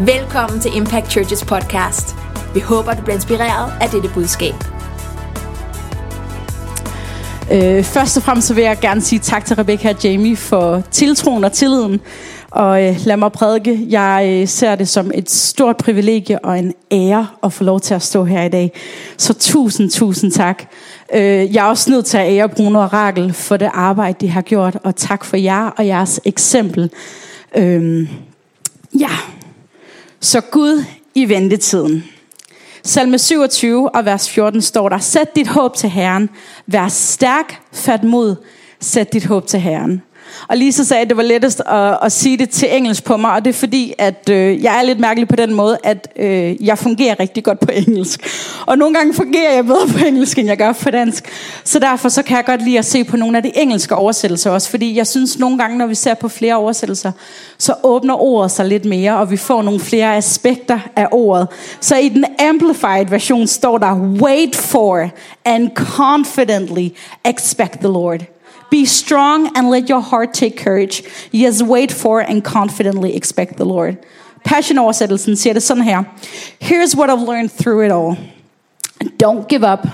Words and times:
Velkommen 0.00 0.60
til 0.60 0.76
Impact 0.76 1.10
Churches 1.10 1.44
podcast. 1.44 2.14
Vi 2.54 2.60
håber, 2.60 2.94
du 2.94 3.02
bliver 3.02 3.14
inspireret 3.14 3.72
af 3.80 3.88
dette 3.88 4.08
budskab. 4.14 4.54
Øh, 7.52 7.84
først 7.84 8.16
og 8.16 8.22
fremmest 8.22 8.48
så 8.48 8.54
vil 8.54 8.64
jeg 8.64 8.78
gerne 8.80 9.00
sige 9.00 9.18
tak 9.18 9.44
til 9.44 9.56
Rebecca 9.56 9.88
og 9.88 10.04
Jamie 10.04 10.36
for 10.36 10.82
tiltroen 10.90 11.44
og 11.44 11.52
tilliden. 11.52 12.00
Og 12.50 12.84
øh, 12.84 12.96
lad 13.06 13.16
mig 13.16 13.32
prædike. 13.32 13.86
Jeg 13.88 14.28
øh, 14.28 14.48
ser 14.48 14.74
det 14.74 14.88
som 14.88 15.10
et 15.14 15.30
stort 15.30 15.76
privilegie 15.76 16.44
og 16.44 16.58
en 16.58 16.74
ære 16.92 17.26
at 17.42 17.52
få 17.52 17.64
lov 17.64 17.80
til 17.80 17.94
at 17.94 18.02
stå 18.02 18.24
her 18.24 18.42
i 18.42 18.48
dag. 18.48 18.72
Så 19.16 19.34
tusind, 19.34 19.90
tusind 19.90 20.32
tak. 20.32 20.64
Øh, 21.14 21.54
jeg 21.54 21.64
er 21.64 21.68
også 21.68 21.90
nødt 21.90 22.06
til 22.06 22.18
at 22.18 22.32
ære 22.32 22.48
Bruno 22.48 22.80
og 22.80 22.92
Rakel 22.92 23.32
for 23.32 23.56
det 23.56 23.70
arbejde, 23.74 24.16
de 24.20 24.28
har 24.28 24.42
gjort. 24.42 24.78
Og 24.84 24.96
tak 24.96 25.24
for 25.24 25.36
jer 25.36 25.66
og 25.66 25.86
jeres 25.86 26.20
eksempel. 26.24 26.90
Øh, 27.56 28.08
ja, 29.00 29.10
så 30.24 30.40
Gud 30.40 30.84
i 31.14 31.28
ventetiden. 31.28 32.04
Salme 32.82 33.18
27 33.18 33.94
og 33.94 34.04
vers 34.04 34.30
14 34.30 34.62
står 34.62 34.88
der, 34.88 34.98
Sæt 34.98 35.36
dit 35.36 35.48
håb 35.48 35.76
til 35.76 35.90
Herren, 35.90 36.30
vær 36.66 36.88
stærk, 36.88 37.60
fat 37.72 38.04
mod, 38.04 38.36
sæt 38.80 39.12
dit 39.12 39.24
håb 39.24 39.46
til 39.46 39.60
Herren. 39.60 40.02
Og 40.48 40.56
Lisa 40.56 40.82
sagde, 40.82 41.02
at 41.02 41.08
det 41.08 41.16
var 41.16 41.22
lettest 41.22 41.62
at, 41.66 41.98
at 42.02 42.12
sige 42.12 42.36
det 42.36 42.50
til 42.50 42.76
engelsk 42.76 43.04
på 43.04 43.16
mig, 43.16 43.32
og 43.32 43.44
det 43.44 43.50
er 43.50 43.58
fordi, 43.58 43.94
at 43.98 44.28
øh, 44.30 44.62
jeg 44.62 44.78
er 44.78 44.82
lidt 44.82 45.00
mærkelig 45.00 45.28
på 45.28 45.36
den 45.36 45.54
måde, 45.54 45.78
at 45.84 46.08
øh, 46.16 46.66
jeg 46.66 46.78
fungerer 46.78 47.20
rigtig 47.20 47.44
godt 47.44 47.60
på 47.60 47.68
engelsk. 47.72 48.20
Og 48.66 48.78
nogle 48.78 48.94
gange 48.94 49.14
fungerer 49.14 49.54
jeg 49.54 49.66
bedre 49.66 49.88
på 49.88 50.04
engelsk, 50.06 50.38
end 50.38 50.48
jeg 50.48 50.56
gør 50.56 50.72
på 50.72 50.90
dansk. 50.90 51.24
Så 51.64 51.78
derfor 51.78 52.08
så 52.08 52.22
kan 52.22 52.36
jeg 52.36 52.44
godt 52.44 52.64
lide 52.64 52.78
at 52.78 52.84
se 52.84 53.04
på 53.04 53.16
nogle 53.16 53.36
af 53.36 53.42
de 53.42 53.58
engelske 53.58 53.94
oversættelser 53.94 54.50
også, 54.50 54.70
fordi 54.70 54.96
jeg 54.96 55.06
synes 55.06 55.38
nogle 55.38 55.58
gange, 55.58 55.78
når 55.78 55.86
vi 55.86 55.94
ser 55.94 56.14
på 56.14 56.28
flere 56.28 56.54
oversættelser, 56.54 57.12
så 57.58 57.74
åbner 57.82 58.14
ordet 58.14 58.50
sig 58.50 58.66
lidt 58.66 58.84
mere, 58.84 59.16
og 59.16 59.30
vi 59.30 59.36
får 59.36 59.62
nogle 59.62 59.80
flere 59.80 60.16
aspekter 60.16 60.78
af 60.96 61.08
ordet. 61.12 61.48
Så 61.80 61.96
i 61.96 62.08
den 62.08 62.24
amplified 62.38 63.06
version 63.10 63.46
står 63.46 63.78
der, 63.78 63.94
wait 63.96 64.56
for 64.56 65.10
and 65.44 65.70
confidently 65.74 66.88
expect 67.24 67.72
the 67.72 67.88
Lord. 67.88 68.33
Be 68.70 68.84
strong 68.86 69.50
and 69.56 69.70
let 69.70 69.88
your 69.88 70.00
heart 70.00 70.34
take 70.34 70.56
courage. 70.56 71.02
Yes, 71.32 71.62
wait 71.62 71.92
for 71.92 72.20
and 72.20 72.42
confidently 72.44 73.16
expect 73.16 73.56
the 73.56 73.64
Lord. 73.64 73.96
Passion 74.44 74.78
oversættelsen 74.78 75.36
siger 75.36 75.52
det 75.52 75.62
sådan 75.62 75.82
her. 75.82 76.02
Here's 76.60 76.96
what 76.96 77.10
I've 77.10 77.26
learned 77.26 77.50
through 77.50 77.86
it 77.86 77.92
all. 77.92 78.16
Don't 79.22 79.48
give 79.48 79.64
up. 79.72 79.86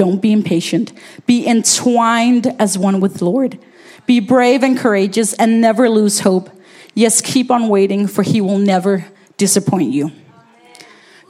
Don't 0.00 0.20
be 0.20 0.32
impatient. 0.32 0.92
Be 1.26 1.46
entwined 1.46 2.46
as 2.58 2.78
one 2.78 3.00
with 3.00 3.14
the 3.14 3.24
Lord. 3.24 3.58
Be 4.06 4.20
brave 4.20 4.62
and 4.62 4.78
courageous 4.78 5.34
and 5.34 5.60
never 5.60 5.88
lose 5.88 6.20
hope. 6.20 6.50
Yes, 6.96 7.20
keep 7.20 7.50
on 7.50 7.68
waiting, 7.68 8.08
for 8.08 8.22
he 8.22 8.40
will 8.40 8.58
never 8.58 9.04
disappoint 9.40 9.94
you. 9.94 10.10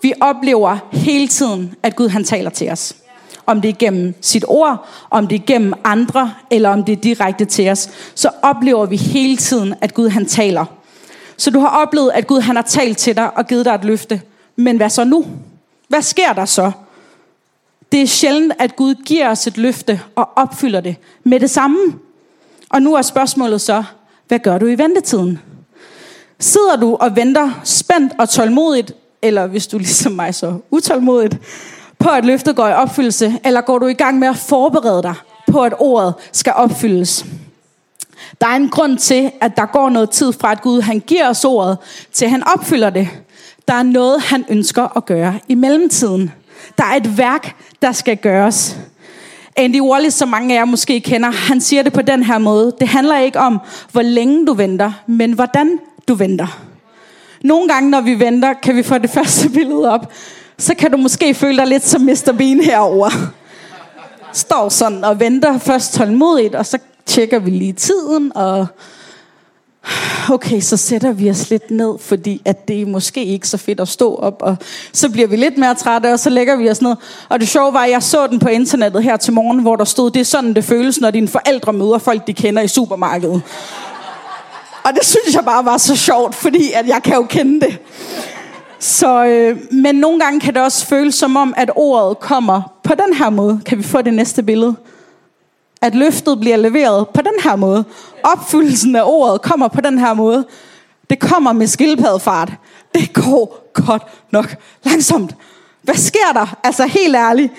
Vi 0.02 0.12
oplever 0.20 0.78
hele 0.92 1.28
tiden, 1.28 1.74
at 1.82 1.96
Gud 1.96 2.08
han 2.08 2.24
taler 2.24 2.50
til 2.50 2.70
os. 2.70 2.94
Om 3.46 3.60
det 3.60 3.68
er 3.68 3.74
gennem 3.78 4.14
sit 4.20 4.44
ord, 4.48 4.88
om 5.10 5.26
det 5.26 5.40
er 5.40 5.46
gennem 5.46 5.72
andre, 5.84 6.32
eller 6.50 6.68
om 6.68 6.84
det 6.84 6.92
er 6.92 7.00
direkte 7.00 7.44
til 7.44 7.70
os, 7.70 7.90
så 8.14 8.30
oplever 8.42 8.86
vi 8.86 8.96
hele 8.96 9.36
tiden, 9.36 9.74
at 9.80 9.94
Gud 9.94 10.08
han 10.08 10.26
taler. 10.26 10.64
Så 11.36 11.50
du 11.50 11.60
har 11.60 11.68
oplevet, 11.68 12.10
at 12.14 12.26
Gud 12.26 12.40
han 12.40 12.56
har 12.56 12.62
talt 12.62 12.98
til 12.98 13.16
dig 13.16 13.36
og 13.36 13.46
givet 13.46 13.64
dig 13.64 13.74
et 13.74 13.84
løfte. 13.84 14.22
Men 14.56 14.76
hvad 14.76 14.90
så 14.90 15.04
nu? 15.04 15.26
Hvad 15.88 16.02
sker 16.02 16.32
der 16.32 16.44
så? 16.44 16.72
Det 17.92 18.02
er 18.02 18.06
sjældent, 18.06 18.52
at 18.58 18.76
Gud 18.76 18.94
giver 18.94 19.30
os 19.30 19.46
et 19.46 19.58
løfte 19.58 20.00
og 20.16 20.28
opfylder 20.36 20.80
det 20.80 20.96
med 21.24 21.40
det 21.40 21.50
samme. 21.50 21.78
Og 22.70 22.82
nu 22.82 22.94
er 22.94 23.02
spørgsmålet 23.02 23.60
så, 23.60 23.84
hvad 24.28 24.38
gør 24.38 24.58
du 24.58 24.66
i 24.66 24.78
ventetiden? 24.78 25.38
Sidder 26.38 26.76
du 26.76 26.94
og 26.94 27.16
venter 27.16 27.60
spændt 27.64 28.12
og 28.18 28.28
tålmodigt, 28.28 28.92
eller 29.22 29.46
hvis 29.46 29.66
du 29.66 29.78
ligesom 29.78 30.12
mig 30.12 30.34
så 30.34 30.58
utålmodigt, 30.70 31.38
på 32.00 32.08
at 32.08 32.24
løftet 32.24 32.56
går 32.56 32.68
i 32.68 32.72
opfyldelse, 32.72 33.38
eller 33.44 33.60
går 33.60 33.78
du 33.78 33.86
i 33.86 33.92
gang 33.92 34.18
med 34.18 34.28
at 34.28 34.36
forberede 34.36 35.02
dig 35.02 35.14
på, 35.46 35.62
at 35.62 35.74
ordet 35.78 36.14
skal 36.32 36.52
opfyldes? 36.56 37.26
Der 38.40 38.46
er 38.46 38.56
en 38.56 38.68
grund 38.68 38.98
til, 38.98 39.30
at 39.40 39.56
der 39.56 39.66
går 39.66 39.90
noget 39.90 40.10
tid 40.10 40.32
fra, 40.32 40.52
at 40.52 40.62
Gud 40.62 40.80
han 40.80 41.00
giver 41.00 41.28
os 41.28 41.44
ordet, 41.44 41.78
til 42.12 42.28
han 42.28 42.42
opfylder 42.54 42.90
det. 42.90 43.08
Der 43.68 43.74
er 43.74 43.82
noget, 43.82 44.20
han 44.20 44.44
ønsker 44.48 44.96
at 44.96 45.06
gøre 45.06 45.38
i 45.48 45.54
mellemtiden. 45.54 46.32
Der 46.78 46.84
er 46.84 46.96
et 46.96 47.18
værk, 47.18 47.56
der 47.82 47.92
skal 47.92 48.16
gøres. 48.16 48.78
Andy 49.56 49.80
Wallace, 49.80 50.18
som 50.18 50.28
mange 50.28 50.54
af 50.54 50.58
jer 50.58 50.64
måske 50.64 51.00
kender, 51.00 51.30
han 51.30 51.60
siger 51.60 51.82
det 51.82 51.92
på 51.92 52.02
den 52.02 52.22
her 52.22 52.38
måde. 52.38 52.74
Det 52.80 52.88
handler 52.88 53.18
ikke 53.18 53.38
om, 53.38 53.60
hvor 53.92 54.02
længe 54.02 54.46
du 54.46 54.52
venter, 54.52 54.92
men 55.06 55.32
hvordan 55.32 55.78
du 56.08 56.14
venter. 56.14 56.60
Nogle 57.42 57.68
gange, 57.68 57.90
når 57.90 58.00
vi 58.00 58.20
venter, 58.20 58.52
kan 58.52 58.76
vi 58.76 58.82
få 58.82 58.98
det 58.98 59.10
første 59.20 59.48
billede 59.48 59.92
op. 59.92 60.12
Så 60.60 60.74
kan 60.74 60.90
du 60.90 60.96
måske 60.96 61.34
føle 61.34 61.56
dig 61.56 61.66
lidt 61.66 61.86
som 61.86 62.02
Mr. 62.02 62.34
Bean 62.38 62.60
herover. 62.60 63.10
Står 64.32 64.68
sådan 64.68 65.04
og 65.04 65.20
venter 65.20 65.58
først 65.58 65.94
tålmodigt, 65.94 66.54
og 66.54 66.66
så 66.66 66.78
tjekker 67.06 67.38
vi 67.38 67.50
lige 67.50 67.72
tiden, 67.72 68.32
og 68.34 68.66
okay, 70.30 70.60
så 70.60 70.76
sætter 70.76 71.12
vi 71.12 71.30
os 71.30 71.50
lidt 71.50 71.70
ned, 71.70 71.98
fordi 72.00 72.42
at 72.44 72.68
det 72.68 72.82
er 72.82 72.86
måske 72.86 73.24
ikke 73.24 73.48
så 73.48 73.56
fedt 73.56 73.80
at 73.80 73.88
stå 73.88 74.14
op, 74.14 74.36
og 74.40 74.56
så 74.92 75.10
bliver 75.10 75.28
vi 75.28 75.36
lidt 75.36 75.58
mere 75.58 75.74
trætte, 75.74 76.12
og 76.12 76.18
så 76.18 76.30
lægger 76.30 76.56
vi 76.56 76.70
os 76.70 76.82
ned. 76.82 76.94
Og 77.28 77.40
det 77.40 77.48
sjove 77.48 77.72
var, 77.72 77.84
at 77.84 77.90
jeg 77.90 78.02
så 78.02 78.26
den 78.26 78.38
på 78.38 78.48
internettet 78.48 79.02
her 79.02 79.16
til 79.16 79.32
morgen, 79.32 79.58
hvor 79.58 79.76
der 79.76 79.84
stod, 79.84 80.10
det 80.10 80.20
er 80.20 80.24
sådan, 80.24 80.54
det 80.54 80.64
føles, 80.64 81.00
når 81.00 81.10
dine 81.10 81.28
forældre 81.28 81.72
møder 81.72 81.98
folk, 81.98 82.26
de 82.26 82.34
kender 82.34 82.62
i 82.62 82.68
supermarkedet. 82.68 83.42
Og 84.84 84.92
det 84.94 85.04
synes 85.04 85.34
jeg 85.34 85.44
bare 85.44 85.64
var 85.64 85.78
så 85.78 85.96
sjovt, 85.96 86.34
fordi 86.34 86.72
at 86.72 86.86
jeg 86.86 87.02
kan 87.02 87.14
jo 87.14 87.22
kende 87.22 87.60
det. 87.66 87.78
Så, 88.80 89.24
øh, 89.24 89.58
men 89.70 89.94
nogle 89.94 90.20
gange 90.20 90.40
kan 90.40 90.54
det 90.54 90.62
også 90.62 90.86
føles 90.86 91.14
som 91.14 91.36
om, 91.36 91.54
at 91.56 91.70
ordet 91.76 92.20
kommer 92.20 92.76
på 92.84 92.94
den 92.94 93.14
her 93.14 93.30
måde. 93.30 93.60
Kan 93.66 93.78
vi 93.78 93.82
få 93.82 94.02
det 94.02 94.14
næste 94.14 94.42
billede? 94.42 94.76
At 95.82 95.94
løftet 95.94 96.40
bliver 96.40 96.56
leveret 96.56 97.08
på 97.08 97.20
den 97.20 97.42
her 97.42 97.56
måde. 97.56 97.84
Opfyldelsen 98.22 98.96
af 98.96 99.02
ordet 99.04 99.42
kommer 99.42 99.68
på 99.68 99.80
den 99.80 99.98
her 99.98 100.14
måde. 100.14 100.46
Det 101.10 101.18
kommer 101.18 101.52
med 101.52 101.66
skildpaddefart. 101.66 102.52
Det 102.94 103.12
går 103.12 103.70
godt 103.74 104.02
nok 104.30 104.56
langsomt. 104.84 105.34
Hvad 105.82 105.94
sker 105.94 106.32
der? 106.34 106.56
Altså 106.64 106.86
helt 106.86 107.16
ærligt. 107.16 107.52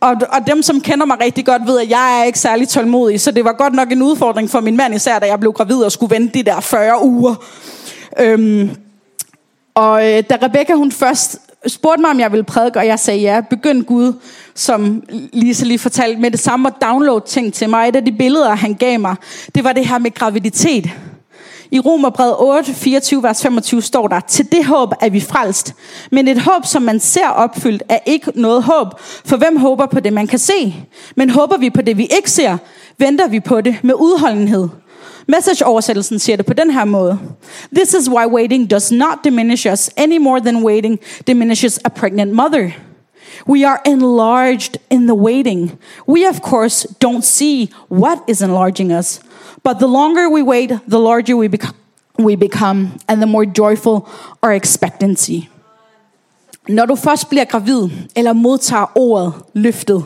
Og, 0.00 0.16
og 0.28 0.46
dem, 0.46 0.62
som 0.62 0.80
kender 0.80 1.06
mig 1.06 1.20
rigtig 1.20 1.46
godt, 1.46 1.66
ved, 1.66 1.80
at 1.80 1.90
jeg 1.90 2.20
er 2.20 2.24
ikke 2.24 2.38
særlig 2.38 2.68
tålmodig. 2.68 3.20
Så 3.20 3.30
det 3.30 3.44
var 3.44 3.52
godt 3.52 3.74
nok 3.74 3.92
en 3.92 4.02
udfordring 4.02 4.50
for 4.50 4.60
min 4.60 4.76
mand, 4.76 4.94
især 4.94 5.18
da 5.18 5.26
jeg 5.26 5.40
blev 5.40 5.52
gravid 5.52 5.76
og 5.76 5.92
skulle 5.92 6.14
vente 6.14 6.38
de 6.38 6.44
der 6.44 6.60
40 6.60 7.04
uger. 7.04 7.34
Øhm, 8.20 8.70
og 9.78 10.08
øh, 10.08 10.22
da 10.30 10.38
Rebecca 10.42 10.74
hun 10.74 10.92
først 10.92 11.38
spurgte 11.66 12.00
mig, 12.00 12.10
om 12.10 12.20
jeg 12.20 12.32
ville 12.32 12.44
prædike, 12.44 12.78
og 12.78 12.86
jeg 12.86 12.98
sagde 12.98 13.20
ja, 13.20 13.40
begynd 13.50 13.84
Gud, 13.84 14.12
som 14.54 15.02
Lisa 15.32 15.64
lige 15.64 15.78
fortalte, 15.78 16.20
med 16.20 16.30
det 16.30 16.40
samme 16.40 16.68
at 16.68 16.74
downloade 16.82 17.24
ting 17.26 17.54
til 17.54 17.70
mig. 17.70 17.88
Et 17.88 17.96
af 17.96 18.04
de 18.04 18.12
billeder, 18.12 18.54
han 18.54 18.74
gav 18.74 19.00
mig, 19.00 19.16
det 19.54 19.64
var 19.64 19.72
det 19.72 19.86
her 19.86 19.98
med 19.98 20.14
graviditet. 20.14 20.90
I 21.70 21.80
Romerbrevet 21.80 22.34
8, 22.38 22.74
24, 22.74 23.22
vers 23.22 23.42
25 23.42 23.82
står 23.82 24.08
der, 24.08 24.20
til 24.20 24.52
det 24.52 24.64
håb 24.64 24.92
er 25.00 25.10
vi 25.10 25.20
frelst. 25.20 25.74
Men 26.10 26.28
et 26.28 26.40
håb, 26.40 26.66
som 26.66 26.82
man 26.82 27.00
ser 27.00 27.28
opfyldt, 27.28 27.82
er 27.88 27.98
ikke 28.06 28.32
noget 28.34 28.62
håb. 28.62 28.88
For 29.24 29.36
hvem 29.36 29.56
håber 29.56 29.86
på 29.86 30.00
det, 30.00 30.12
man 30.12 30.26
kan 30.26 30.38
se? 30.38 30.74
Men 31.16 31.30
håber 31.30 31.56
vi 31.56 31.70
på 31.70 31.82
det, 31.82 31.98
vi 31.98 32.08
ikke 32.16 32.30
ser, 32.30 32.56
venter 32.98 33.28
vi 33.28 33.40
på 33.40 33.60
det 33.60 33.76
med 33.82 33.94
udholdenhed. 33.94 34.68
Message-oversættelsen 35.28 36.18
siger 36.18 36.36
det 36.36 36.46
på 36.46 36.52
den 36.52 36.70
her 36.70 36.84
måde. 36.84 37.18
This 37.76 37.94
is 37.94 38.10
why 38.10 38.26
waiting 38.26 38.70
does 38.70 38.92
not 38.92 39.18
diminish 39.24 39.72
us 39.72 39.90
any 39.96 40.18
more 40.18 40.40
than 40.40 40.64
waiting 40.64 40.98
diminishes 41.26 41.80
a 41.84 41.88
pregnant 41.88 42.32
mother. 42.32 42.70
We 43.48 43.66
are 43.66 43.78
enlarged 43.86 44.76
in 44.90 45.06
the 45.06 45.14
waiting. 45.14 45.72
We, 46.08 46.28
of 46.28 46.40
course, 46.40 46.86
don't 47.04 47.22
see 47.22 47.70
what 47.90 48.18
is 48.28 48.42
enlarging 48.42 48.92
us. 48.92 49.20
But 49.62 49.78
the 49.78 49.86
longer 49.86 50.28
we 50.28 50.42
wait, 50.42 50.68
the 50.68 50.98
larger 50.98 51.36
we, 51.36 51.48
bec- 51.48 51.74
we 52.18 52.36
become, 52.36 52.88
and 53.08 53.20
the 53.20 53.26
more 53.26 53.46
joyful 53.58 54.08
our 54.42 54.52
expectancy. 54.52 55.40
Når 56.68 56.86
du 56.86 56.94
først 56.94 57.28
bliver 57.28 57.44
gravid, 57.44 57.88
eller 58.16 58.32
modtager 58.32 58.92
ordet 58.94 59.32
løftet, 59.54 60.04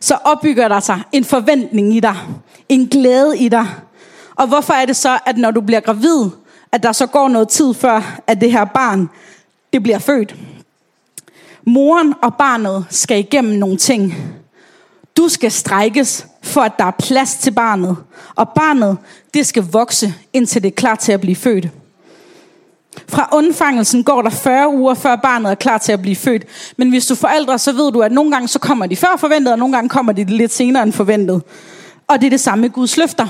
så 0.00 0.14
opbygger 0.24 0.68
der 0.68 0.80
sig 0.80 1.02
en 1.12 1.24
forventning 1.24 1.96
i 1.96 2.00
dig, 2.00 2.16
en 2.68 2.86
glæde 2.86 3.38
i 3.38 3.48
dig. 3.48 3.66
Og 4.36 4.46
hvorfor 4.46 4.72
er 4.72 4.86
det 4.86 4.96
så, 4.96 5.18
at 5.26 5.36
når 5.36 5.50
du 5.50 5.60
bliver 5.60 5.80
gravid, 5.80 6.30
at 6.72 6.82
der 6.82 6.92
så 6.92 7.06
går 7.06 7.28
noget 7.28 7.48
tid 7.48 7.74
før, 7.74 8.20
at 8.26 8.40
det 8.40 8.52
her 8.52 8.64
barn, 8.64 9.10
det 9.72 9.82
bliver 9.82 9.98
født? 9.98 10.34
Moren 11.64 12.14
og 12.22 12.34
barnet 12.34 12.86
skal 12.90 13.18
igennem 13.18 13.58
nogle 13.58 13.76
ting. 13.76 14.14
Du 15.16 15.28
skal 15.28 15.52
strækkes, 15.52 16.26
for 16.42 16.60
at 16.60 16.78
der 16.78 16.84
er 16.84 16.90
plads 16.90 17.34
til 17.34 17.50
barnet. 17.50 17.96
Og 18.34 18.48
barnet, 18.48 18.98
det 19.34 19.46
skal 19.46 19.62
vokse, 19.62 20.14
indtil 20.32 20.62
det 20.62 20.68
er 20.68 20.74
klar 20.74 20.94
til 20.94 21.12
at 21.12 21.20
blive 21.20 21.36
født. 21.36 21.68
Fra 23.08 23.28
undfangelsen 23.32 24.04
går 24.04 24.22
der 24.22 24.30
40 24.30 24.68
uger, 24.68 24.94
før 24.94 25.16
barnet 25.16 25.50
er 25.50 25.54
klar 25.54 25.78
til 25.78 25.92
at 25.92 26.02
blive 26.02 26.16
født. 26.16 26.44
Men 26.76 26.90
hvis 26.90 27.06
du 27.06 27.14
er 27.14 27.18
forældre, 27.18 27.58
så 27.58 27.72
ved 27.72 27.92
du, 27.92 28.00
at 28.00 28.12
nogle 28.12 28.30
gange 28.30 28.48
så 28.48 28.58
kommer 28.58 28.86
de 28.86 28.96
før 28.96 29.16
forventet, 29.18 29.52
og 29.52 29.58
nogle 29.58 29.74
gange 29.74 29.88
kommer 29.88 30.12
de 30.12 30.24
lidt 30.24 30.52
senere 30.52 30.82
end 30.82 30.92
forventet. 30.92 31.42
Og 32.06 32.20
det 32.20 32.26
er 32.26 32.30
det 32.30 32.40
samme 32.40 32.62
med 32.62 32.70
Guds 32.70 32.96
løfter. 32.96 33.26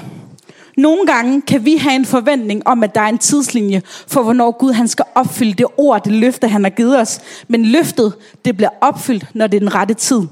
Nogle 0.77 1.07
gange 1.07 1.43
kan 1.43 1.65
vi 1.65 1.77
have 1.77 1.95
en 1.95 2.05
forventning 2.05 2.67
om, 2.67 2.83
at 2.83 2.95
der 2.95 3.01
er 3.01 3.09
en 3.09 3.19
tidslinje 3.19 3.83
for, 4.09 4.23
hvornår 4.23 4.51
Gud 4.51 4.73
han 4.73 4.89
skal 4.89 5.05
opfylde 5.15 5.55
det 5.55 5.67
ord, 5.77 6.05
det 6.05 6.13
løfte, 6.13 6.49
han 6.49 6.65
har 6.65 6.71
givet 6.71 7.01
os. 7.01 7.21
Men 7.49 7.65
løftet, 7.65 8.13
det 8.45 8.57
bliver 8.57 8.71
opfyldt, 8.81 9.27
når 9.35 9.47
det 9.47 9.57
er 9.57 9.61
den 9.61 9.75
rette 9.75 9.95
tid. 9.95 10.23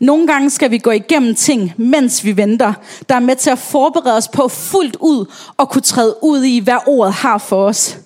Nogle 0.00 0.26
gange 0.26 0.50
skal 0.50 0.70
vi 0.70 0.78
gå 0.78 0.90
igennem 0.90 1.34
ting, 1.34 1.74
mens 1.76 2.24
vi 2.24 2.36
venter, 2.36 2.72
der 3.08 3.14
er 3.14 3.20
med 3.20 3.36
til 3.36 3.50
at 3.50 3.58
forberede 3.58 4.16
os 4.16 4.28
på 4.28 4.48
fuldt 4.48 4.96
ud 5.00 5.26
og 5.56 5.70
kunne 5.70 5.82
træde 5.82 6.14
ud 6.22 6.42
i, 6.44 6.58
hvad 6.58 6.78
ordet 6.86 7.14
har 7.14 7.38
for 7.38 7.64
os. 7.64 7.98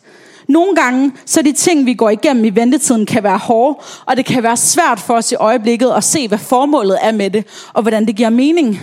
Nogle 0.48 0.76
gange, 0.76 1.12
så 1.26 1.42
de 1.42 1.52
ting, 1.52 1.86
vi 1.86 1.94
går 1.94 2.10
igennem 2.10 2.44
i 2.44 2.50
ventetiden, 2.50 3.06
kan 3.06 3.22
være 3.22 3.38
hårde, 3.38 3.78
og 4.06 4.16
det 4.16 4.24
kan 4.26 4.42
være 4.42 4.56
svært 4.56 5.00
for 5.00 5.14
os 5.14 5.32
i 5.32 5.34
øjeblikket 5.34 5.90
at 5.90 6.04
se, 6.04 6.28
hvad 6.28 6.38
formålet 6.38 6.98
er 7.02 7.12
med 7.12 7.30
det, 7.30 7.46
og 7.72 7.82
hvordan 7.82 8.06
det 8.06 8.16
giver 8.16 8.30
mening. 8.30 8.80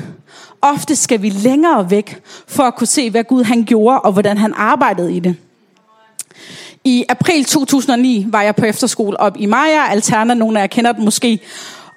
Ofte 0.62 0.96
skal 0.96 1.22
vi 1.22 1.30
længere 1.30 1.92
væk, 1.92 2.22
for 2.48 2.64
at 2.64 2.76
kunne 2.76 2.88
se, 2.88 3.10
hvad 3.10 3.24
Gud 3.24 3.44
han 3.44 3.64
gjorde, 3.64 4.00
og 4.00 4.12
hvordan 4.12 4.38
han 4.38 4.54
arbejdede 4.54 5.16
i 5.16 5.20
det. 5.20 5.36
I 6.84 7.06
april 7.10 7.46
2009 7.46 8.26
var 8.30 8.42
jeg 8.42 8.56
på 8.56 8.66
efterskole 8.66 9.20
op 9.20 9.38
i 9.40 9.46
Maja, 9.46 9.90
Alterna, 9.90 10.34
nogle 10.34 10.60
af 10.60 10.64
jer 10.64 10.68
kender 10.68 10.92
den 10.92 11.06
måske. 11.06 11.40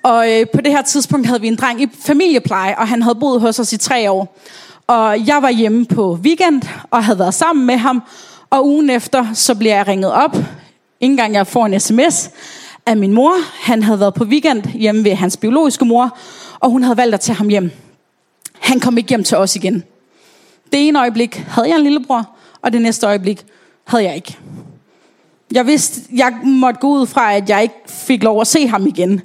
Og 0.02 0.32
øh, 0.32 0.46
på 0.54 0.60
det 0.60 0.72
her 0.72 0.82
tidspunkt 0.82 1.26
havde 1.26 1.40
vi 1.40 1.48
en 1.48 1.56
dreng 1.56 1.82
i 1.82 1.88
familiepleje, 2.00 2.74
og 2.78 2.88
han 2.88 3.02
havde 3.02 3.14
boet 3.14 3.40
hos 3.40 3.58
os 3.58 3.72
i 3.72 3.76
tre 3.76 4.10
år. 4.10 4.38
Og 4.86 5.26
jeg 5.26 5.42
var 5.42 5.50
hjemme 5.50 5.84
på 5.86 6.18
weekend, 6.22 6.62
og 6.90 7.04
havde 7.04 7.18
været 7.18 7.34
sammen 7.34 7.66
med 7.66 7.76
ham. 7.76 8.02
Og 8.50 8.66
ugen 8.66 8.90
efter, 8.90 9.26
så 9.34 9.54
bliver 9.54 9.76
jeg 9.76 9.86
ringet 9.86 10.12
op, 10.12 10.36
ingen 11.00 11.16
gang 11.16 11.34
jeg 11.34 11.46
får 11.46 11.66
en 11.66 11.80
sms, 11.80 12.30
af 12.86 12.96
min 12.96 13.12
mor. 13.12 13.32
Han 13.60 13.82
havde 13.82 14.00
været 14.00 14.14
på 14.14 14.24
weekend 14.24 14.62
hjemme 14.64 15.04
ved 15.04 15.14
hans 15.14 15.36
biologiske 15.36 15.84
mor, 15.84 16.18
og 16.60 16.70
hun 16.70 16.82
havde 16.82 16.96
valgt 16.96 17.14
at 17.14 17.20
tage 17.20 17.36
ham 17.36 17.48
hjem. 17.48 17.70
Han 18.64 18.80
kom 18.80 18.98
ikke 18.98 19.08
hjem 19.08 19.24
til 19.24 19.36
os 19.36 19.56
igen. 19.56 19.84
Det 20.72 20.88
ene 20.88 21.00
øjeblik 21.00 21.36
havde 21.48 21.68
jeg 21.68 21.76
en 21.76 21.82
lillebror, 21.82 22.36
og 22.62 22.72
det 22.72 22.82
næste 22.82 23.06
øjeblik 23.06 23.44
havde 23.84 24.04
jeg 24.04 24.14
ikke. 24.14 24.38
Jeg 25.52 25.66
vidste, 25.66 26.00
jeg 26.14 26.32
måtte 26.44 26.80
gå 26.80 26.88
ud 26.88 27.06
fra, 27.06 27.34
at 27.34 27.48
jeg 27.48 27.62
ikke 27.62 27.74
fik 27.86 28.22
lov 28.22 28.40
at 28.40 28.46
se 28.46 28.66
ham 28.66 28.86
igen. 28.86 29.20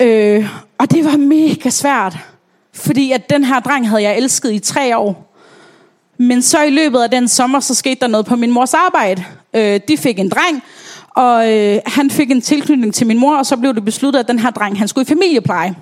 Øh, 0.00 0.48
og 0.78 0.90
det 0.90 1.04
var 1.04 1.16
mega 1.16 1.70
svært, 1.70 2.16
fordi 2.72 3.12
at 3.12 3.30
den 3.30 3.44
her 3.44 3.60
dreng 3.60 3.88
havde 3.88 4.02
jeg 4.02 4.16
elsket 4.16 4.52
i 4.52 4.58
tre 4.58 4.98
år. 4.98 5.34
Men 6.18 6.42
så 6.42 6.62
i 6.62 6.70
løbet 6.70 6.98
af 6.98 7.10
den 7.10 7.28
sommer, 7.28 7.60
så 7.60 7.74
skete 7.74 8.00
der 8.00 8.06
noget 8.06 8.26
på 8.26 8.36
min 8.36 8.50
mors 8.50 8.74
arbejde. 8.74 9.24
Øh, 9.54 9.80
de 9.88 9.96
fik 9.96 10.18
en 10.18 10.28
dreng, 10.28 10.62
og 11.08 11.52
øh, 11.52 11.78
han 11.86 12.10
fik 12.10 12.30
en 12.30 12.40
tilknytning 12.40 12.94
til 12.94 13.06
min 13.06 13.18
mor, 13.18 13.36
og 13.36 13.46
så 13.46 13.56
blev 13.56 13.74
det 13.74 13.84
besluttet, 13.84 14.20
at 14.20 14.28
den 14.28 14.38
her 14.38 14.50
dreng, 14.50 14.78
han 14.78 14.88
skulle 14.88 15.02
i 15.02 15.08
familiepleje. 15.08 15.74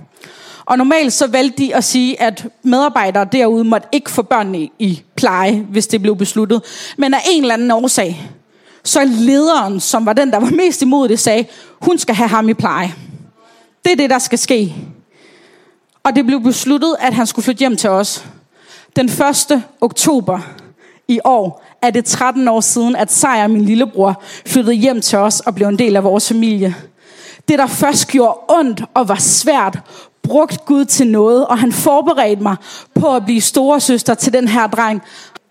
Og 0.66 0.78
normalt 0.78 1.12
så 1.12 1.26
valgte 1.26 1.62
de 1.62 1.74
at 1.74 1.84
sige, 1.84 2.22
at 2.22 2.46
medarbejdere 2.62 3.26
derude 3.32 3.64
måtte 3.64 3.88
ikke 3.92 4.10
få 4.10 4.22
børn 4.22 4.54
i, 4.54 4.72
i 4.78 5.02
pleje, 5.16 5.66
hvis 5.70 5.86
det 5.86 6.02
blev 6.02 6.16
besluttet. 6.16 6.62
Men 6.96 7.14
af 7.14 7.20
en 7.30 7.42
eller 7.42 7.54
anden 7.54 7.70
årsag, 7.70 8.30
så 8.84 9.04
lederen, 9.04 9.80
som 9.80 10.06
var 10.06 10.12
den, 10.12 10.30
der 10.30 10.38
var 10.38 10.50
mest 10.50 10.82
imod 10.82 11.08
det, 11.08 11.18
sagde, 11.18 11.44
hun 11.80 11.98
skal 11.98 12.14
have 12.14 12.28
ham 12.28 12.48
i 12.48 12.54
pleje. 12.54 12.94
Det 13.84 13.92
er 13.92 13.96
det, 13.96 14.10
der 14.10 14.18
skal 14.18 14.38
ske. 14.38 14.74
Og 16.02 16.16
det 16.16 16.26
blev 16.26 16.40
besluttet, 16.40 16.96
at 17.00 17.14
han 17.14 17.26
skulle 17.26 17.44
flytte 17.44 17.58
hjem 17.58 17.76
til 17.76 17.90
os. 17.90 18.24
Den 18.96 19.06
1. 19.06 19.62
oktober 19.80 20.40
i 21.08 21.20
år 21.24 21.64
er 21.82 21.90
det 21.90 22.04
13 22.04 22.48
år 22.48 22.60
siden, 22.60 22.96
at 22.96 23.12
Sejr, 23.12 23.46
min 23.46 23.64
lillebror, 23.64 24.22
flyttede 24.46 24.74
hjem 24.74 25.00
til 25.00 25.18
os 25.18 25.40
og 25.40 25.54
blev 25.54 25.68
en 25.68 25.78
del 25.78 25.96
af 25.96 26.04
vores 26.04 26.28
familie. 26.28 26.74
Det, 27.48 27.58
der 27.58 27.66
først 27.66 28.08
gjorde 28.08 28.38
ondt 28.48 28.84
og 28.94 29.08
var 29.08 29.18
svært, 29.18 29.78
brugt 30.26 30.64
Gud 30.64 30.84
til 30.84 31.06
noget, 31.06 31.46
og 31.46 31.58
han 31.58 31.73
forberedte 31.73 32.43
mig 32.43 32.56
på 32.94 33.14
at 33.17 33.25
blive 33.25 33.40
storesøster 33.40 34.14
til 34.14 34.32
den 34.32 34.49
her 34.49 34.67
dreng. 34.67 35.02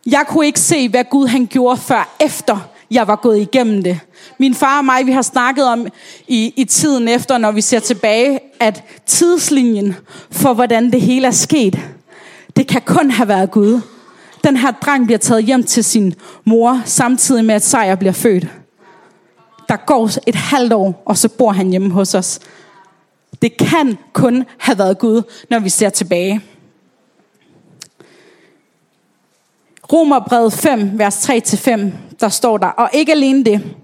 Jeg 0.06 0.24
kunne 0.27 0.45
ikke 0.45 0.60
se, 0.60 0.89
hvad 0.89 1.04
Gud 1.04 1.27
han 1.27 1.48
gjorde 1.48 1.77
før 1.77 2.16
efter 2.19 2.57
jeg 2.92 3.07
var 3.07 3.16
gået 3.16 3.39
igennem 3.39 3.83
det. 3.83 4.00
Min 4.38 4.54
far 4.54 4.77
og 4.77 4.86
mig, 4.86 5.06
vi 5.06 5.12
har 5.12 5.22
snakket 5.22 5.66
om 5.66 5.88
i, 6.27 6.54
i 6.56 6.63
tiden 6.63 7.07
efter, 7.07 7.38
når 7.38 7.51
vi 7.51 7.62
ser 7.62 7.80
tilbage, 7.80 8.39
at 8.60 8.83
tidslinjen 9.06 9.95
for, 10.31 10.54
hvordan 10.54 10.92
det 10.92 11.01
hele 11.01 11.27
er 11.27 11.31
sket, 11.31 11.80
det 12.56 12.68
kan 12.68 12.81
kun 12.86 13.12
have 13.12 13.27
været 13.27 13.51
Gud. 13.51 13.81
Den 14.44 14.57
her 14.57 14.72
dreng 14.72 15.06
bliver 15.06 15.18
taget 15.18 15.44
hjem 15.44 15.63
til 15.63 15.83
sin 15.83 16.13
mor, 16.45 16.81
samtidig 16.86 17.45
med, 17.45 17.56
at 17.56 17.63
Sejr 17.63 17.95
bliver 17.95 18.12
født. 18.12 18.48
Der 19.69 19.75
går 19.75 20.10
et 20.27 20.36
halvt 20.36 20.74
år, 20.74 21.04
og 21.06 21.18
så 21.18 21.30
bor 21.30 21.51
han 21.51 21.69
hjemme 21.69 21.92
hos 21.92 22.16
os. 22.16 22.39
Det 23.41 23.57
kan 23.57 23.97
kun 24.13 24.45
have 24.57 24.77
været 24.77 24.99
Gud, 24.99 25.21
når 25.49 25.59
vi 25.59 25.69
ser 25.69 25.89
tilbage. 25.89 26.41
Romerbrevet 29.93 30.53
5, 30.53 30.91
vers 30.93 31.29
3-5, 31.29 31.81
der 32.19 32.29
står 32.29 32.57
der, 32.57 32.67
og 32.67 32.89
ikke 32.93 33.11
alene 33.11 33.43
det. 33.43 33.75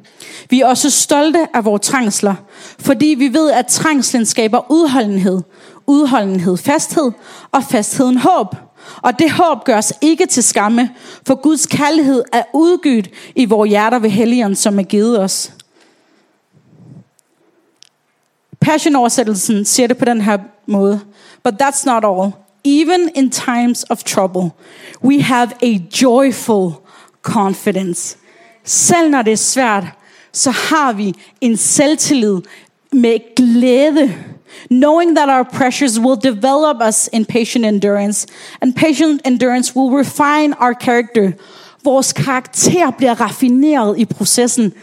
Vi 0.50 0.62
er 0.62 0.65
også 0.65 0.89
stolte 0.89 1.48
af 1.53 1.65
vores 1.65 1.81
trængsler, 1.81 2.36
fordi 2.80 3.06
vi 3.06 3.33
ved, 3.33 3.51
at 3.51 3.68
trængslen 3.68 4.25
skaber 4.25 4.71
udholdenhed, 4.71 5.42
udholdenhed 5.88 6.57
fasthed, 6.57 7.12
og 7.51 7.63
fastheden 7.63 8.18
håb. 8.18 8.56
Og 9.01 9.19
det 9.19 9.31
håb 9.31 9.63
gør 9.65 9.77
os 9.77 9.94
ikke 10.01 10.25
til 10.25 10.44
skamme, 10.44 10.89
for 11.27 11.36
Guds 11.36 11.65
kærlighed 11.65 12.24
er 12.33 12.44
udgydt 12.54 13.09
i 13.36 13.45
vores 13.45 13.69
hjerter 13.69 14.00
ved 14.00 14.09
helligånden, 14.09 14.56
som 14.56 14.80
er 14.80 14.83
givet 14.83 15.19
os. 15.19 15.54
Passion-oversættelsen 18.62 19.66
siger 19.66 19.88
det 19.88 19.98
på 19.98 20.06
den 20.06 20.22
her 20.22 20.38
måde. 20.68 21.00
But 21.44 21.62
that's 21.62 21.86
not 21.86 22.04
all. 22.06 22.31
Even 22.63 23.10
in 23.16 23.30
times 23.30 23.86
of 23.90 24.04
trouble, 24.04 24.52
we 25.04 25.22
have 25.22 25.50
a 25.63 25.80
joyful 26.02 26.72
confidence. 27.22 28.18
Selv 28.63 29.10
når 29.10 29.22
det 29.22 29.34
er 29.34 29.38
svært, 29.38 29.84
så 30.34 30.52
har 30.52 30.94
vi 30.94 31.13
en 31.42 31.58
selvtillid 31.58 32.38
med 32.92 33.36
glæde. 33.36 34.13
Knowing 34.69 35.16
that 35.16 35.30
our 35.30 35.44
pressures 35.44 36.00
will 36.00 36.18
develop 36.24 36.75
us 36.88 37.10
in 37.14 37.25
patient 37.25 37.66
endurance, 37.66 38.28
and 38.62 38.74
patient 38.74 39.22
endurance 39.25 39.75
will 39.75 39.96
refine 39.98 40.54
our 40.60 40.74
character. 40.81 41.31
Vores 41.84 42.14
karakter 42.14 42.92
bliver 42.92 43.22
raffineret 43.22 44.00
i 44.00 44.06
processen. 44.06 44.74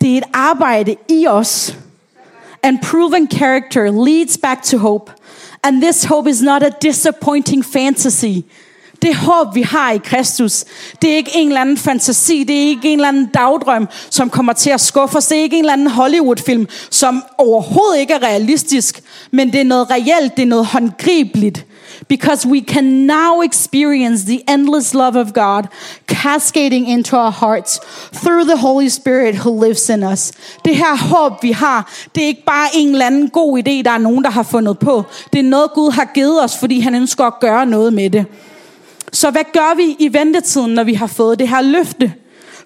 Det 0.00 0.12
er 0.12 0.18
et 0.18 0.24
arbejde 0.32 0.96
i 1.08 1.26
os. 1.26 1.76
And 2.62 2.78
proven 2.82 3.28
character 3.30 3.90
leads 3.90 4.38
back 4.38 4.62
to 4.62 4.78
hope. 4.78 5.12
And 5.62 5.82
this 5.82 6.04
hope 6.04 6.30
is 6.30 6.42
not 6.42 6.62
a 6.62 6.70
disappointing 6.82 7.64
fantasy. 7.64 8.44
Det 9.02 9.16
håb, 9.16 9.54
vi 9.54 9.62
har 9.62 9.92
i 9.92 9.98
Kristus, 9.98 10.64
det 11.02 11.12
er 11.12 11.16
ikke 11.16 11.30
en 11.34 11.48
eller 11.48 11.60
anden 11.60 11.76
fantasi, 11.76 12.44
det 12.44 12.56
er 12.56 12.68
ikke 12.68 12.88
en 12.88 12.98
eller 12.98 13.08
anden 13.08 13.26
dagdrøm, 13.26 13.88
som 14.10 14.30
kommer 14.30 14.52
til 14.52 14.70
at 14.70 14.80
skuffe 14.80 15.18
os. 15.18 15.26
Det 15.26 15.38
er 15.38 15.42
ikke 15.42 15.56
en 15.56 15.64
eller 15.64 15.72
anden 15.72 15.90
Hollywood-film, 15.90 16.66
som 16.90 17.24
overhovedet 17.38 18.00
ikke 18.00 18.14
er 18.14 18.22
realistisk, 18.22 19.00
men 19.30 19.52
det 19.52 19.60
er 19.60 19.64
noget 19.64 19.90
reelt, 19.90 20.36
det 20.36 20.42
er 20.42 20.46
noget 20.46 20.66
håndgribeligt. 20.66 21.66
Because 22.08 22.48
we 22.48 22.60
can 22.60 22.84
now 23.06 23.42
experience 23.42 24.24
the 24.24 24.40
endless 24.48 24.94
love 24.94 25.16
of 25.16 25.32
God 25.32 25.68
cascading 26.06 26.88
into 26.88 27.16
our 27.16 27.30
hearts 27.30 27.80
through 28.12 28.44
the 28.44 28.56
Holy 28.56 28.88
Spirit 28.88 29.34
who 29.34 29.64
lives 29.64 29.88
in 29.88 30.04
us. 30.04 30.32
Det 30.64 30.76
her 30.76 30.96
håb, 30.96 31.42
vi 31.42 31.52
har, 31.52 31.92
det 32.14 32.22
er 32.22 32.26
ikke 32.26 32.44
bare 32.44 32.68
en 32.74 32.88
eller 32.88 33.06
anden 33.06 33.30
god 33.30 33.58
idé, 33.58 33.82
der 33.84 33.90
er 33.90 33.98
nogen, 33.98 34.24
der 34.24 34.30
har 34.30 34.42
fundet 34.42 34.78
på. 34.78 35.04
Det 35.32 35.38
er 35.38 35.42
noget, 35.42 35.72
Gud 35.72 35.90
har 35.90 36.04
givet 36.14 36.44
os, 36.44 36.56
fordi 36.56 36.80
han 36.80 36.94
ønsker 36.94 37.24
at 37.24 37.40
gøre 37.40 37.66
noget 37.66 37.92
med 37.92 38.10
det. 38.10 38.26
Så 39.12 39.30
hvad 39.30 39.44
gør 39.52 39.76
vi 39.76 39.96
i 39.98 40.12
ventetiden, 40.12 40.74
når 40.74 40.84
vi 40.84 40.94
har 40.94 41.06
fået 41.06 41.38
det 41.38 41.48
her 41.48 41.60
løfte? 41.60 42.12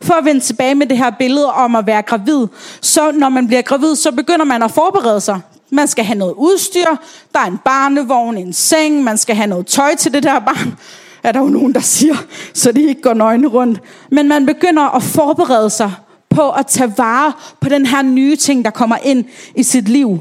For 0.03 0.15
at 0.15 0.25
vende 0.25 0.41
tilbage 0.41 0.75
med 0.75 0.87
det 0.87 0.99
her 0.99 1.11
billede 1.11 1.53
om 1.53 1.77
at 1.77 1.87
være 1.87 2.03
gravid, 2.03 2.47
så 2.81 3.13
når 3.13 3.29
man 3.29 3.47
bliver 3.47 3.63
gravid, 3.63 3.97
så 3.97 4.13
begynder 4.13 4.45
man 4.45 4.63
at 4.63 4.71
forberede 4.71 5.21
sig. 5.21 5.41
Man 5.73 5.89
skal 5.89 6.05
have 6.05 6.19
noget 6.19 6.35
udstyr, 6.37 6.97
der 7.33 7.39
er 7.39 7.47
en 7.47 7.59
barnevogn, 7.65 8.39
en 8.39 8.53
seng, 8.53 9.05
man 9.05 9.19
skal 9.19 9.37
have 9.37 9.47
noget 9.47 9.67
tøj 9.67 9.95
til 9.95 10.13
det 10.13 10.23
der 10.23 10.39
barn. 10.39 10.79
Er 11.23 11.33
der 11.33 11.41
jo 11.41 11.47
nogen, 11.47 11.75
der 11.75 11.81
siger, 11.81 12.15
så 12.55 12.73
det 12.73 12.81
ikke 12.81 13.03
går 13.03 13.15
nøgne 13.15 13.49
rundt. 13.49 13.81
Men 14.11 14.29
man 14.29 14.47
begynder 14.47 14.97
at 14.97 15.03
forberede 15.03 15.71
sig 15.71 15.93
på 16.31 16.51
at 16.51 16.67
tage 16.67 16.93
vare 16.97 17.33
på 17.61 17.69
den 17.69 17.87
her 17.87 18.03
nye 18.03 18.37
ting, 18.37 18.65
der 18.65 18.71
kommer 18.71 18.97
ind 19.03 19.25
i 19.55 19.63
sit 19.63 19.89
liv. 19.89 20.21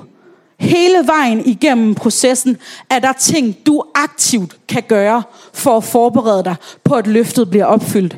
Hele 0.60 1.08
vejen 1.08 1.46
igennem 1.46 1.96
processen 1.96 2.58
er 2.90 3.00
der 3.00 3.14
ting, 3.14 3.56
du 3.66 3.84
aktivt 3.96 4.58
kan 4.68 4.84
gøre 4.88 5.24
for 5.54 5.78
at 5.78 5.84
forberede 5.84 6.44
dig 6.44 6.56
på, 6.84 6.96
at 6.96 7.08
løftet 7.08 7.50
bliver 7.50 7.66
opfyldt. 7.66 8.18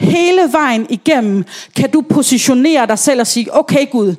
Hele 0.00 0.42
vejen 0.52 0.86
igennem 0.90 1.44
kan 1.76 1.90
du 1.90 2.00
positionere 2.00 2.86
dig 2.86 2.98
selv 2.98 3.20
og 3.20 3.26
sige, 3.26 3.56
okay 3.56 3.90
Gud, 3.90 4.14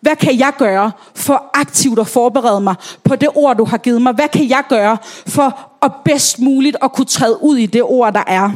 hvad 0.00 0.16
kan 0.16 0.38
jeg 0.38 0.52
gøre 0.58 0.92
for 1.14 1.50
aktivt 1.54 1.98
at 1.98 2.06
forberede 2.06 2.60
mig 2.60 2.74
på 3.04 3.16
det 3.16 3.28
ord, 3.34 3.56
du 3.56 3.64
har 3.64 3.78
givet 3.78 4.02
mig? 4.02 4.12
Hvad 4.12 4.28
kan 4.28 4.48
jeg 4.48 4.62
gøre 4.68 4.96
for 5.26 5.58
at 5.82 5.92
bedst 6.04 6.38
muligt 6.38 6.76
at 6.82 6.92
kunne 6.92 7.04
træde 7.04 7.42
ud 7.42 7.56
i 7.56 7.66
det 7.66 7.82
ord, 7.82 8.12
der 8.12 8.24
er? 8.26 8.50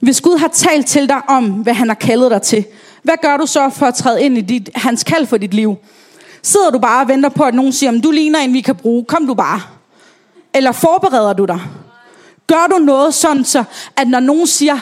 Hvis 0.00 0.20
Gud 0.20 0.38
har 0.38 0.48
talt 0.48 0.86
til 0.86 1.08
dig 1.08 1.28
om, 1.28 1.44
hvad 1.44 1.74
han 1.74 1.88
har 1.88 1.94
kaldet 1.94 2.30
dig 2.30 2.42
til, 2.42 2.64
hvad 3.02 3.14
gør 3.22 3.36
du 3.36 3.46
så 3.46 3.70
for 3.70 3.86
at 3.86 3.94
træde 3.94 4.22
ind 4.22 4.38
i 4.38 4.40
dit, 4.40 4.70
hans 4.74 5.04
kald 5.04 5.26
for 5.26 5.36
dit 5.36 5.54
liv? 5.54 5.76
Sidder 6.42 6.70
du 6.70 6.78
bare 6.78 7.02
og 7.02 7.08
venter 7.08 7.28
på, 7.28 7.42
at 7.44 7.54
nogen 7.54 7.72
siger, 7.72 8.00
du 8.00 8.10
ligner 8.10 8.38
en, 8.38 8.52
vi 8.52 8.60
kan 8.60 8.74
bruge, 8.76 9.04
kom 9.04 9.26
du 9.26 9.34
bare. 9.34 9.60
Eller 10.54 10.72
forbereder 10.72 11.32
du 11.32 11.44
dig? 11.44 11.60
gør 12.46 12.66
du 12.66 12.78
noget 12.78 13.14
sådan, 13.14 13.44
så 13.44 13.64
at 13.96 14.08
når 14.08 14.20
nogen 14.20 14.46
siger, 14.46 14.78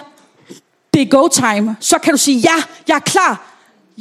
det 0.94 1.02
er 1.02 1.06
go 1.06 1.28
time, 1.28 1.76
så 1.80 1.98
kan 1.98 2.12
du 2.12 2.18
sige, 2.18 2.38
ja, 2.38 2.62
jeg 2.88 2.94
er 2.94 3.00
klar. 3.00 3.49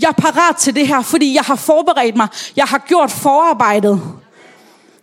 Jeg 0.01 0.08
er 0.08 0.22
parat 0.22 0.56
til 0.56 0.75
det 0.75 0.88
her, 0.88 1.01
fordi 1.01 1.34
jeg 1.36 1.44
har 1.44 1.56
forberedt 1.56 2.15
mig. 2.15 2.27
Jeg 2.56 2.65
har 2.65 2.77
gjort 2.77 3.12
forarbejdet. 3.12 4.01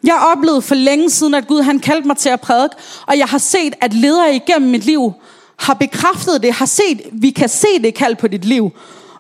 Jeg 0.05 0.15
oplevede 0.33 0.63
for 0.63 0.75
længe 0.75 1.11
siden, 1.11 1.35
at 1.35 1.47
Gud 1.47 1.63
han 1.63 1.79
kaldte 1.79 2.07
mig 2.07 2.17
til 2.17 2.29
at 2.29 2.41
prædike, 2.41 2.77
og 3.07 3.19
jeg 3.19 3.27
har 3.27 3.39
set, 3.39 3.75
at 3.81 3.95
ledere 3.95 4.35
igennem 4.35 4.71
mit 4.71 4.85
liv 4.85 5.13
har 5.59 5.75
bekræftet 5.75 6.43
det, 6.43 6.53
har 6.53 6.67
set, 6.67 7.01
vi 7.13 7.31
kan 7.31 7.49
se 7.49 7.67
det 7.83 7.95
kald 7.95 8.17
på 8.17 8.29
dit 8.29 8.45
liv. 8.45 8.71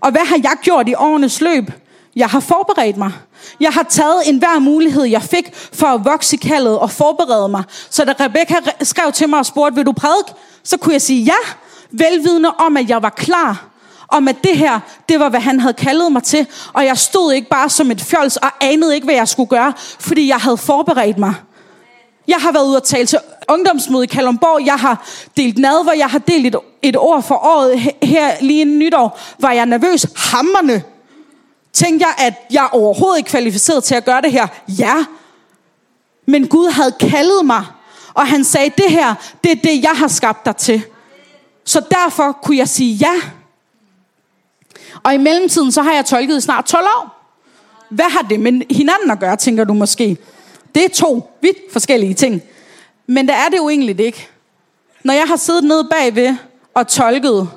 Og 0.01 0.11
hvad 0.11 0.27
har 0.27 0.37
jeg 0.43 0.57
gjort 0.63 0.89
i 0.89 0.95
årenes 0.95 1.41
løb? 1.41 1.71
Jeg 2.17 2.29
har 2.29 2.41
forberedt 2.41 2.97
mig. 2.97 3.13
Jeg 3.61 3.73
har 3.73 3.83
taget 3.83 4.23
enhver 4.27 4.59
mulighed, 4.59 5.05
jeg 5.05 5.23
fik 5.23 5.55
for 5.73 5.87
at 5.87 6.05
vokse 6.05 6.37
i 6.37 6.39
kaldet 6.39 6.79
og 6.79 6.91
forberede 6.91 7.49
mig. 7.49 7.63
Så 7.91 8.05
da 8.05 8.15
Rebecca 8.21 8.55
skrev 8.83 9.13
til 9.13 9.29
mig 9.29 9.39
og 9.39 9.47
spurgte, 9.47 9.77
vil 9.77 9.87
du 9.87 9.93
prædike? 9.93 10.33
Så 10.63 10.77
kunne 10.77 10.93
jeg 10.93 11.03
sige 11.03 11.23
ja, 11.23 11.53
velvidende 11.91 12.51
om, 12.51 12.77
at 12.77 12.91
jeg 12.91 13.03
var 13.03 13.11
klar. 13.11 13.76
Om 14.09 14.29
at 14.29 14.37
det 14.45 14.59
her, 14.59 14.81
det 15.09 15.21
var, 15.21 15.29
hvad 15.29 15.41
han 15.41 15.61
havde 15.61 15.75
kaldet 15.75 16.13
mig 16.13 16.23
til. 16.23 16.47
Og 16.73 16.85
jeg 16.85 16.99
stod 16.99 17.33
ikke 17.33 17.49
bare 17.49 17.71
som 17.71 17.91
et 17.91 18.01
fjols 18.01 18.37
og 18.37 18.49
anede 18.61 18.95
ikke, 18.95 19.05
hvad 19.05 19.15
jeg 19.15 19.29
skulle 19.29 19.49
gøre, 19.49 19.73
fordi 20.01 20.29
jeg 20.29 20.37
havde 20.37 20.57
forberedt 20.57 21.19
mig. 21.19 21.35
Jeg 22.29 22.37
har 22.37 22.53
været 22.53 22.67
ude 22.67 22.77
og 22.77 22.85
tale 22.85 23.07
til 23.07 23.19
ungdomsmøde 23.49 24.05
i 24.05 24.07
Kalundborg. 24.07 24.67
Jeg 24.67 24.75
har 24.75 25.07
delt 25.37 25.59
nadver. 25.59 25.93
Jeg 25.93 26.07
har 26.07 26.19
delt 26.19 26.47
et, 26.47 26.57
et 26.83 26.97
ord 26.97 27.23
for 27.23 27.35
året. 27.35 27.93
Her 28.03 28.35
lige 28.41 28.61
inden 28.61 28.79
nytår 28.79 29.21
var 29.39 29.53
jeg 29.53 29.67
nervøs. 29.67 30.07
Hammerne. 30.17 30.83
Tænkte 31.73 32.07
jeg, 32.07 32.27
at 32.27 32.35
jeg 32.53 32.69
overhovedet 32.73 33.19
ikke 33.19 33.31
kvalificeret 33.31 33.85
til 33.85 33.95
at 33.95 34.05
gøre 34.05 34.21
det 34.21 34.33
her? 34.33 34.47
Ja. 34.69 34.95
Men 36.27 36.49
Gud 36.49 36.71
havde 36.71 36.93
kaldet 37.01 37.45
mig. 37.45 37.65
Og 38.15 38.27
han 38.27 38.45
sagde, 38.45 38.71
det 38.71 38.91
her, 38.91 39.15
det 39.45 39.53
er 39.53 39.57
det, 39.57 39.83
jeg 39.83 39.91
har 39.95 40.09
skabt 40.09 40.45
dig 40.45 40.57
til. 40.57 40.83
Så 41.65 41.83
derfor 41.91 42.33
kunne 42.33 42.57
jeg 42.57 42.69
sige 42.69 42.95
ja. 42.95 43.13
Og 45.03 45.15
i 45.15 45.17
mellemtiden, 45.17 45.73
så 45.73 45.83
har 45.83 45.93
jeg 45.93 46.05
tolket 46.05 46.37
i 46.37 46.41
snart 46.41 46.65
12 46.65 46.85
år. 46.85 47.33
Hvad 47.91 48.05
har 48.05 48.23
det 48.23 48.41
med 48.41 48.53
hinanden 48.75 49.11
at 49.11 49.21
gøre, 49.21 49.37
tænker 49.37 49.65
du 49.65 49.73
måske? 49.73 50.17
Det 50.75 50.85
er 50.85 50.89
to 50.89 51.31
vidt 51.41 51.57
forskellige 51.73 52.15
ting. 52.15 52.43
Men 53.07 53.27
det 53.27 53.35
er 53.35 53.49
det 53.51 53.57
jo 53.57 53.69
egentlig 53.69 54.01
ikke. 54.01 54.29
Når 55.05 55.15
jeg 55.15 55.25
har 55.27 55.37
siddet 55.37 55.65
nede 55.65 55.89
bagved 55.91 56.37
og 56.75 56.89
tolket, 56.89 57.49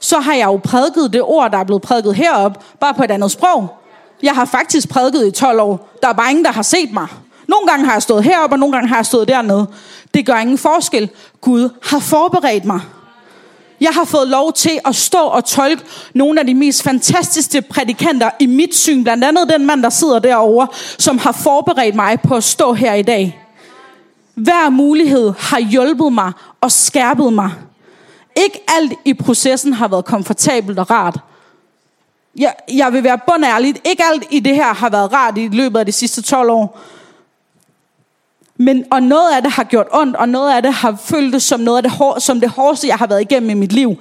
så 0.00 0.20
har 0.20 0.34
jeg 0.34 0.46
jo 0.46 0.60
prædiket 0.64 1.12
det 1.12 1.22
ord, 1.22 1.50
der 1.50 1.58
er 1.58 1.64
blevet 1.64 1.82
prædiket 1.82 2.14
herop, 2.14 2.64
bare 2.80 2.94
på 2.94 3.04
et 3.04 3.10
andet 3.10 3.30
sprog. 3.30 3.68
Jeg 4.22 4.34
har 4.34 4.44
faktisk 4.44 4.88
prædiket 4.88 5.26
i 5.26 5.30
12 5.30 5.60
år. 5.60 5.98
Der 6.02 6.08
er 6.08 6.12
bare 6.12 6.30
ingen, 6.30 6.44
der 6.44 6.52
har 6.52 6.62
set 6.62 6.92
mig. 6.92 7.08
Nogle 7.48 7.66
gange 7.66 7.84
har 7.84 7.92
jeg 7.92 8.02
stået 8.02 8.24
heroppe, 8.24 8.54
og 8.54 8.58
nogle 8.58 8.72
gange 8.74 8.88
har 8.88 8.96
jeg 8.96 9.06
stået 9.06 9.28
dernede. 9.28 9.66
Det 10.14 10.26
gør 10.26 10.36
ingen 10.36 10.58
forskel. 10.58 11.10
Gud 11.40 11.68
har 11.82 11.98
forberedt 11.98 12.64
mig. 12.64 12.80
Jeg 13.82 13.90
har 13.90 14.04
fået 14.04 14.28
lov 14.28 14.52
til 14.52 14.80
at 14.84 14.96
stå 14.96 15.18
og 15.18 15.44
tolke 15.44 15.82
nogle 16.14 16.40
af 16.40 16.46
de 16.46 16.54
mest 16.54 16.82
fantastiske 16.82 17.62
prædikanter 17.62 18.30
i 18.38 18.46
mit 18.46 18.74
syn. 18.74 19.02
Blandt 19.04 19.24
andet 19.24 19.48
den 19.48 19.66
mand, 19.66 19.82
der 19.82 19.90
sidder 19.90 20.18
derovre, 20.18 20.68
som 20.98 21.18
har 21.18 21.32
forberedt 21.32 21.94
mig 21.94 22.20
på 22.20 22.34
at 22.36 22.44
stå 22.44 22.72
her 22.72 22.94
i 22.94 23.02
dag. 23.02 23.40
Hver 24.34 24.70
mulighed 24.70 25.32
har 25.38 25.60
hjulpet 25.60 26.12
mig 26.12 26.32
og 26.60 26.72
skærpet 26.72 27.32
mig. 27.32 27.50
Ikke 28.36 28.60
alt 28.68 28.92
i 29.04 29.14
processen 29.14 29.72
har 29.72 29.88
været 29.88 30.04
komfortabelt 30.04 30.78
og 30.78 30.90
rart. 30.90 31.18
Jeg, 32.38 32.54
jeg 32.72 32.92
vil 32.92 33.04
være 33.04 33.18
bundærlig. 33.26 33.74
Ikke 33.84 34.02
alt 34.12 34.24
i 34.30 34.40
det 34.40 34.54
her 34.54 34.74
har 34.74 34.90
været 34.90 35.12
rart 35.12 35.38
i 35.38 35.48
løbet 35.48 35.78
af 35.78 35.86
de 35.86 35.92
sidste 35.92 36.22
12 36.22 36.50
år. 36.50 36.80
Men, 38.56 38.84
og 38.90 39.02
noget 39.02 39.32
af 39.36 39.42
det 39.42 39.52
har 39.52 39.64
gjort 39.64 39.86
ondt, 39.92 40.16
og 40.16 40.28
noget 40.28 40.54
af 40.54 40.62
det 40.62 40.72
har 40.72 40.96
føltes 41.04 41.42
som 41.42 41.60
noget 41.60 41.76
af 41.76 41.82
det, 41.82 41.92
hår, 41.92 42.18
som 42.18 42.40
det 42.40 42.50
hårdeste, 42.50 42.88
jeg 42.88 42.96
har 42.96 43.06
været 43.06 43.20
igennem 43.20 43.50
i 43.50 43.54
mit 43.54 43.72
liv. 43.72 43.96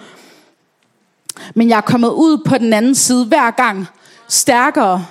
Men 1.56 1.70
jeg 1.70 1.78
er 1.78 1.82
kommet 1.82 2.10
ud 2.10 2.38
på 2.46 2.58
den 2.58 2.74
anden 2.74 2.96
side 2.96 3.26
hver 3.26 3.52
gang 3.52 3.88
stærkere 4.28 5.06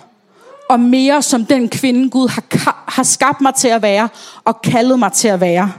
og 0.68 0.80
mere 0.80 1.22
som 1.22 1.44
den 1.44 1.68
kvinde, 1.68 2.10
Gud 2.10 2.28
har, 2.28 2.84
har 2.88 3.02
skabt 3.02 3.40
mig 3.40 3.54
til 3.54 3.68
at 3.68 3.82
være 3.82 4.08
og 4.44 4.62
kaldet 4.62 4.98
mig 4.98 5.12
til 5.12 5.28
at 5.28 5.40
være. 5.40 5.72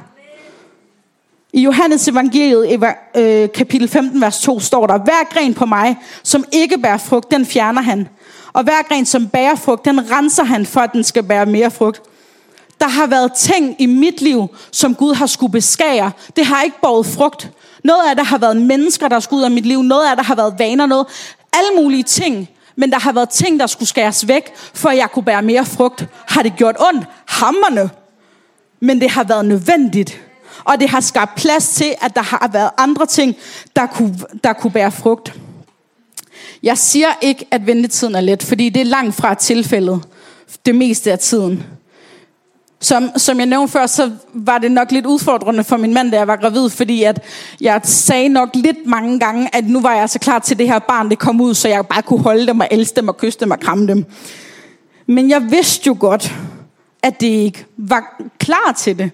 I 1.53 1.61
Johannes 1.61 2.07
evangeliet, 2.07 2.83
øh, 3.15 3.49
kapitel 3.51 3.87
15, 3.87 4.21
vers 4.21 4.41
2, 4.41 4.59
står 4.59 4.87
der, 4.87 4.97
Hver 4.97 5.33
gren 5.33 5.53
på 5.53 5.65
mig, 5.65 5.97
som 6.23 6.45
ikke 6.51 6.77
bærer 6.77 6.97
frugt, 6.97 7.31
den 7.31 7.45
fjerner 7.45 7.81
han. 7.81 8.07
Og 8.53 8.63
hver 8.63 8.87
gren, 8.89 9.05
som 9.05 9.27
bærer 9.27 9.55
frugt, 9.55 9.85
den 9.85 10.11
renser 10.11 10.43
han, 10.43 10.65
for 10.65 10.81
at 10.81 10.93
den 10.93 11.03
skal 11.03 11.23
bære 11.23 11.45
mere 11.45 11.71
frugt. 11.71 12.01
Der 12.81 12.87
har 12.87 13.07
været 13.07 13.33
ting 13.33 13.75
i 13.79 13.85
mit 13.85 14.21
liv, 14.21 14.47
som 14.71 14.95
Gud 14.95 15.13
har 15.13 15.25
skulle 15.25 15.51
beskære. 15.51 16.11
Det 16.35 16.45
har 16.45 16.61
ikke 16.61 16.81
båret 16.81 17.05
frugt. 17.05 17.51
Noget 17.83 18.09
af 18.09 18.15
det 18.15 18.25
har 18.25 18.37
været 18.37 18.57
mennesker, 18.57 19.07
der 19.07 19.19
skulle 19.19 19.39
ud 19.39 19.43
af 19.43 19.51
mit 19.51 19.65
liv. 19.65 19.83
Noget 19.83 20.09
af 20.09 20.15
det 20.15 20.25
har 20.25 20.35
været 20.35 20.55
vaner. 20.59 20.85
Noget. 20.85 21.07
Alle 21.53 21.83
mulige 21.83 22.03
ting. 22.03 22.49
Men 22.75 22.91
der 22.91 22.99
har 22.99 23.11
været 23.11 23.29
ting, 23.29 23.59
der 23.59 23.67
skulle 23.67 23.89
skæres 23.89 24.27
væk, 24.27 24.51
for 24.73 24.89
at 24.89 24.97
jeg 24.97 25.11
kunne 25.11 25.25
bære 25.25 25.41
mere 25.41 25.65
frugt. 25.65 26.05
Har 26.27 26.43
det 26.43 26.55
gjort 26.55 26.75
ondt? 26.79 27.05
Hammerne. 27.25 27.89
Men 28.79 29.01
det 29.01 29.09
har 29.09 29.23
været 29.23 29.45
nødvendigt. 29.45 30.21
Og 30.63 30.79
det 30.79 30.89
har 30.89 30.99
skabt 30.99 31.35
plads 31.35 31.69
til, 31.69 31.95
at 32.01 32.15
der 32.15 32.21
har 32.21 32.49
været 32.53 32.69
andre 32.77 33.05
ting, 33.05 33.35
der 33.75 33.85
kunne, 33.85 34.19
der 34.43 34.53
kunne 34.53 34.71
bære 34.71 34.91
frugt. 34.91 35.33
Jeg 36.63 36.77
siger 36.77 37.07
ikke, 37.21 37.47
at 37.51 37.67
ventetiden 37.67 38.15
er 38.15 38.21
let, 38.21 38.43
fordi 38.43 38.69
det 38.69 38.81
er 38.81 38.85
langt 38.85 39.15
fra 39.15 39.33
tilfældet 39.33 40.01
det 40.65 40.75
meste 40.75 41.11
af 41.11 41.19
tiden. 41.19 41.65
Som, 42.83 43.11
som 43.17 43.37
jeg 43.37 43.45
nævnte 43.45 43.71
før, 43.71 43.85
så 43.85 44.11
var 44.33 44.57
det 44.57 44.71
nok 44.71 44.91
lidt 44.91 45.05
udfordrende 45.05 45.63
for 45.63 45.77
min 45.77 45.93
mand, 45.93 46.11
da 46.11 46.17
jeg 46.17 46.27
var 46.27 46.35
gravid, 46.35 46.69
fordi 46.69 47.03
at 47.03 47.23
jeg 47.61 47.81
sagde 47.83 48.29
nok 48.29 48.49
lidt 48.53 48.85
mange 48.85 49.19
gange, 49.19 49.55
at 49.55 49.67
nu 49.67 49.81
var 49.81 49.93
jeg 49.93 50.09
så 50.09 50.19
klar 50.19 50.39
til 50.39 50.57
det 50.57 50.67
her 50.67 50.79
barn, 50.79 51.09
det 51.09 51.19
kom 51.19 51.41
ud, 51.41 51.53
så 51.53 51.67
jeg 51.67 51.87
bare 51.87 52.01
kunne 52.01 52.21
holde 52.21 52.47
dem 52.47 52.59
og 52.59 52.67
elske 52.71 52.95
dem 52.95 53.07
og 53.07 53.17
kysse 53.17 53.39
dem 53.39 53.51
og 53.51 53.59
kramme 53.59 53.87
dem. 53.87 54.05
Men 55.05 55.29
jeg 55.29 55.51
vidste 55.51 55.87
jo 55.87 55.97
godt, 55.99 56.35
at 57.03 57.21
det 57.21 57.27
ikke 57.27 57.65
var 57.77 58.21
klar 58.39 58.73
til 58.77 58.97
det. 58.97 59.11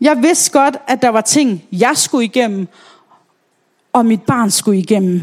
Jeg 0.00 0.22
vidste 0.22 0.52
godt, 0.52 0.76
at 0.88 1.02
der 1.02 1.08
var 1.08 1.20
ting, 1.20 1.64
jeg 1.72 1.92
skulle 1.94 2.24
igennem, 2.24 2.68
og 3.92 4.06
mit 4.06 4.22
barn 4.22 4.50
skulle 4.50 4.78
igennem. 4.78 5.22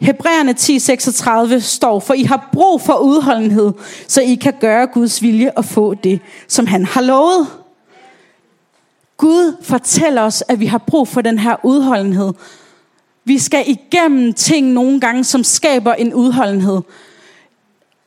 Hebræerne 0.00 0.54
10:36 1.56 1.60
står, 1.60 2.00
for 2.00 2.14
I 2.14 2.22
har 2.22 2.48
brug 2.52 2.80
for 2.80 2.94
udholdenhed, 2.94 3.72
så 4.08 4.20
I 4.20 4.34
kan 4.34 4.54
gøre 4.60 4.86
Guds 4.86 5.22
vilje 5.22 5.50
og 5.56 5.64
få 5.64 5.94
det, 5.94 6.20
som 6.48 6.66
han 6.66 6.84
har 6.84 7.00
lovet. 7.00 7.46
Gud 9.16 9.56
fortæller 9.62 10.22
os, 10.22 10.44
at 10.48 10.60
vi 10.60 10.66
har 10.66 10.78
brug 10.78 11.08
for 11.08 11.20
den 11.20 11.38
her 11.38 11.56
udholdenhed. 11.62 12.32
Vi 13.24 13.38
skal 13.38 13.64
igennem 13.66 14.32
ting 14.32 14.66
nogle 14.66 15.00
gange, 15.00 15.24
som 15.24 15.44
skaber 15.44 15.94
en 15.94 16.14
udholdenhed. 16.14 16.80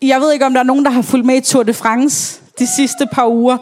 Jeg 0.01 0.21
ved 0.21 0.33
ikke, 0.33 0.45
om 0.45 0.53
der 0.53 0.59
er 0.59 0.63
nogen, 0.63 0.85
der 0.85 0.91
har 0.91 1.01
fulgt 1.01 1.25
med 1.25 1.35
i 1.35 1.41
Tour 1.41 1.63
de 1.63 1.73
France 1.73 2.41
de 2.59 2.67
sidste 2.75 3.07
par 3.11 3.27
uger. 3.27 3.57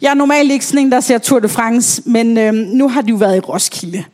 Jeg 0.00 0.10
er 0.10 0.14
normalt 0.14 0.52
ikke 0.52 0.66
sådan 0.66 0.86
en, 0.86 0.92
der 0.92 1.00
ser 1.00 1.18
Tour 1.18 1.40
de 1.40 1.48
France, 1.48 2.02
men 2.06 2.38
øh, 2.38 2.54
nu 2.54 2.88
har 2.88 3.02
de 3.02 3.10
jo 3.10 3.16
været 3.16 3.36
i 3.36 3.40
Roskilde. 3.40 4.04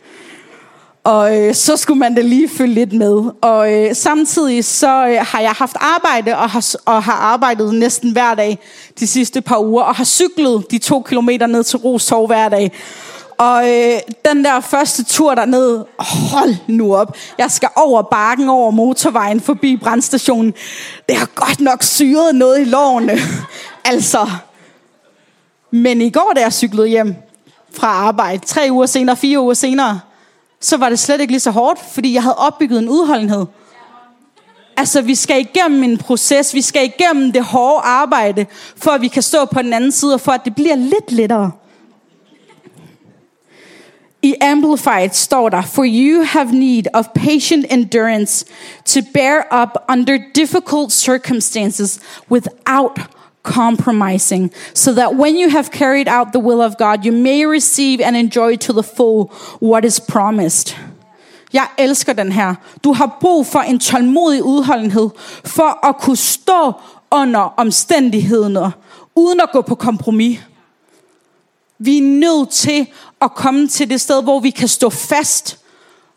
Og 1.06 1.36
øh, 1.36 1.54
så 1.54 1.76
skulle 1.76 1.98
man 1.98 2.14
da 2.14 2.20
lige 2.20 2.48
følge 2.48 2.74
lidt 2.74 2.92
med. 2.92 3.22
Og 3.40 3.72
øh, 3.72 3.94
samtidig 3.94 4.64
så 4.64 5.06
øh, 5.06 5.26
har 5.26 5.40
jeg 5.40 5.50
haft 5.50 5.76
arbejde 5.80 6.36
og 6.36 6.50
har, 6.50 6.74
og 6.84 7.02
har 7.02 7.12
arbejdet 7.12 7.74
næsten 7.74 8.10
hver 8.10 8.34
dag 8.34 8.58
de 9.00 9.06
sidste 9.06 9.40
par 9.40 9.58
uger. 9.58 9.82
Og 9.82 9.94
har 9.94 10.04
cyklet 10.04 10.70
de 10.70 10.78
to 10.78 11.02
kilometer 11.02 11.46
ned 11.46 11.64
til 11.64 11.78
Rostov 11.78 12.26
hver 12.26 12.48
dag. 12.48 12.72
Og 13.38 13.68
øh, 13.70 13.98
den 14.24 14.44
der 14.44 14.60
første 14.60 15.04
tur 15.04 15.34
derned, 15.34 15.84
hold 15.98 16.54
nu 16.66 16.96
op. 16.96 17.16
Jeg 17.38 17.50
skal 17.50 17.68
over 17.76 18.02
bakken, 18.02 18.48
over 18.48 18.70
motorvejen, 18.70 19.40
forbi 19.40 19.76
brandstationen. 19.76 20.54
Det 21.08 21.16
har 21.16 21.28
godt 21.34 21.60
nok 21.60 21.82
syret 21.82 22.34
noget 22.34 22.60
i 22.60 22.64
lårene. 22.64 23.18
altså. 23.92 24.30
Men 25.70 26.00
i 26.00 26.10
går, 26.10 26.32
da 26.36 26.40
jeg 26.40 26.52
cyklede 26.52 26.88
hjem 26.88 27.14
fra 27.72 27.86
arbejde, 27.86 28.46
tre 28.46 28.68
uger 28.70 28.86
senere, 28.86 29.16
fire 29.16 29.40
uger 29.40 29.54
senere, 29.54 30.00
så 30.60 30.76
var 30.76 30.88
det 30.88 30.98
slet 30.98 31.20
ikke 31.20 31.32
lige 31.32 31.40
så 31.40 31.50
hårdt, 31.50 31.80
fordi 31.92 32.12
jeg 32.12 32.22
havde 32.22 32.36
opbygget 32.36 32.78
en 32.78 32.88
udholdenhed. 32.88 33.46
Altså, 34.76 35.02
vi 35.02 35.14
skal 35.14 35.40
igennem 35.40 35.82
en 35.82 35.98
proces, 35.98 36.54
vi 36.54 36.62
skal 36.62 36.84
igennem 36.84 37.32
det 37.32 37.44
hårde 37.44 37.80
arbejde, 37.84 38.46
for 38.76 38.90
at 38.90 39.00
vi 39.00 39.08
kan 39.08 39.22
stå 39.22 39.44
på 39.44 39.62
den 39.62 39.72
anden 39.72 39.92
side, 39.92 40.14
og 40.14 40.20
for 40.20 40.32
at 40.32 40.44
det 40.44 40.54
bliver 40.54 40.76
lidt 40.76 41.12
lettere. 41.12 41.50
I 44.22 44.34
Amplified 44.40 45.10
står 45.12 45.48
der, 45.48 45.62
For 45.62 45.84
you 45.86 46.22
have 46.24 46.52
need 46.52 46.84
of 46.94 47.04
patient 47.14 47.66
endurance 47.70 48.46
to 48.84 49.00
bear 49.14 49.62
up 49.62 49.68
under 49.88 50.18
difficult 50.34 50.92
circumstances 50.92 52.00
without 52.30 53.15
compromising, 53.46 54.50
so 54.74 54.92
that 54.92 55.14
when 55.14 55.34
you 55.36 55.50
have 55.50 55.70
carried 55.70 56.08
out 56.08 56.32
the 56.32 56.40
will 56.40 56.60
of 56.60 56.76
God, 56.76 57.04
you 57.06 57.12
may 57.12 57.46
receive 57.46 58.04
and 58.06 58.16
enjoy 58.16 58.56
to 58.56 58.72
the 58.72 58.82
full 58.96 59.30
what 59.60 59.84
is 59.84 60.00
promised. 60.00 60.76
Jeg 61.52 61.66
elsker 61.78 62.12
den 62.12 62.32
her. 62.32 62.54
Du 62.84 62.92
har 62.92 63.16
brug 63.20 63.46
for 63.46 63.58
en 63.58 63.78
tålmodig 63.78 64.42
udholdenhed, 64.42 65.10
for 65.44 65.86
at 65.86 65.96
kunne 65.96 66.16
stå 66.16 66.72
under 67.10 67.54
omstændighederne, 67.56 68.72
uden 69.14 69.40
at 69.40 69.50
gå 69.52 69.60
på 69.60 69.74
kompromis. 69.74 70.40
Vi 71.78 71.98
er 71.98 72.02
nødt 72.02 72.50
til 72.50 72.86
at 73.20 73.34
komme 73.34 73.68
til 73.68 73.90
det 73.90 74.00
sted, 74.00 74.22
hvor 74.22 74.40
vi 74.40 74.50
kan 74.50 74.68
stå 74.68 74.90
fast, 74.90 75.58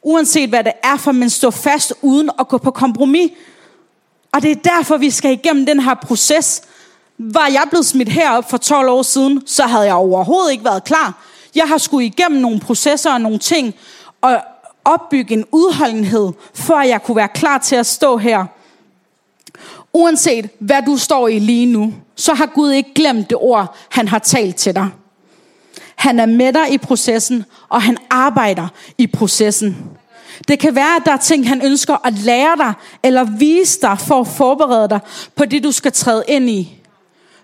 uanset 0.03 0.49
hvad 0.49 0.63
det 0.63 0.73
er 0.83 0.97
for, 0.97 1.11
men 1.11 1.29
stå 1.29 1.51
fast 1.51 1.93
uden 2.01 2.29
at 2.39 2.47
gå 2.47 2.57
på 2.57 2.71
kompromis. 2.71 3.31
Og 4.31 4.41
det 4.41 4.51
er 4.51 4.55
derfor, 4.55 4.97
vi 4.97 5.09
skal 5.09 5.31
igennem 5.31 5.65
den 5.65 5.79
her 5.79 5.93
proces. 5.93 6.61
Var 7.19 7.47
jeg 7.47 7.63
blevet 7.69 7.85
smidt 7.85 8.09
herop 8.09 8.49
for 8.49 8.57
12 8.57 8.89
år 8.89 9.01
siden, 9.01 9.47
så 9.47 9.63
havde 9.63 9.85
jeg 9.85 9.93
overhovedet 9.93 10.51
ikke 10.51 10.65
været 10.65 10.83
klar. 10.83 11.23
Jeg 11.55 11.67
har 11.67 11.77
skulle 11.77 12.05
igennem 12.05 12.41
nogle 12.41 12.59
processer 12.59 13.13
og 13.13 13.21
nogle 13.21 13.39
ting, 13.39 13.75
og 14.21 14.41
opbygge 14.85 15.33
en 15.33 15.45
udholdenhed, 15.51 16.31
før 16.53 16.81
jeg 16.81 17.03
kunne 17.03 17.15
være 17.15 17.27
klar 17.27 17.57
til 17.57 17.75
at 17.75 17.85
stå 17.85 18.17
her. 18.17 18.45
Uanset 19.93 20.49
hvad 20.59 20.81
du 20.85 20.97
står 20.97 21.27
i 21.27 21.39
lige 21.39 21.65
nu, 21.65 21.93
så 22.15 22.33
har 22.33 22.45
Gud 22.45 22.71
ikke 22.71 22.93
glemt 22.93 23.29
det 23.29 23.37
ord, 23.37 23.75
han 23.89 24.07
har 24.07 24.19
talt 24.19 24.55
til 24.55 24.75
dig. 24.75 24.89
Han 25.95 26.19
er 26.19 26.25
med 26.25 26.53
dig 26.53 26.73
i 26.73 26.77
processen, 26.77 27.45
og 27.69 27.81
han 27.81 27.97
arbejder 28.09 28.67
i 28.97 29.07
processen. 29.07 29.77
Det 30.47 30.59
kan 30.59 30.75
være, 30.75 30.95
at 30.95 31.01
der 31.05 31.11
er 31.11 31.17
ting, 31.17 31.49
han 31.49 31.65
ønsker 31.65 32.07
at 32.07 32.13
lære 32.13 32.55
dig, 32.57 32.73
eller 33.03 33.23
vise 33.23 33.81
dig 33.81 33.99
for 33.99 34.21
at 34.21 34.27
forberede 34.27 34.89
dig 34.89 34.99
på 35.35 35.45
det, 35.45 35.63
du 35.63 35.71
skal 35.71 35.91
træde 35.91 36.23
ind 36.27 36.49
i. 36.49 36.78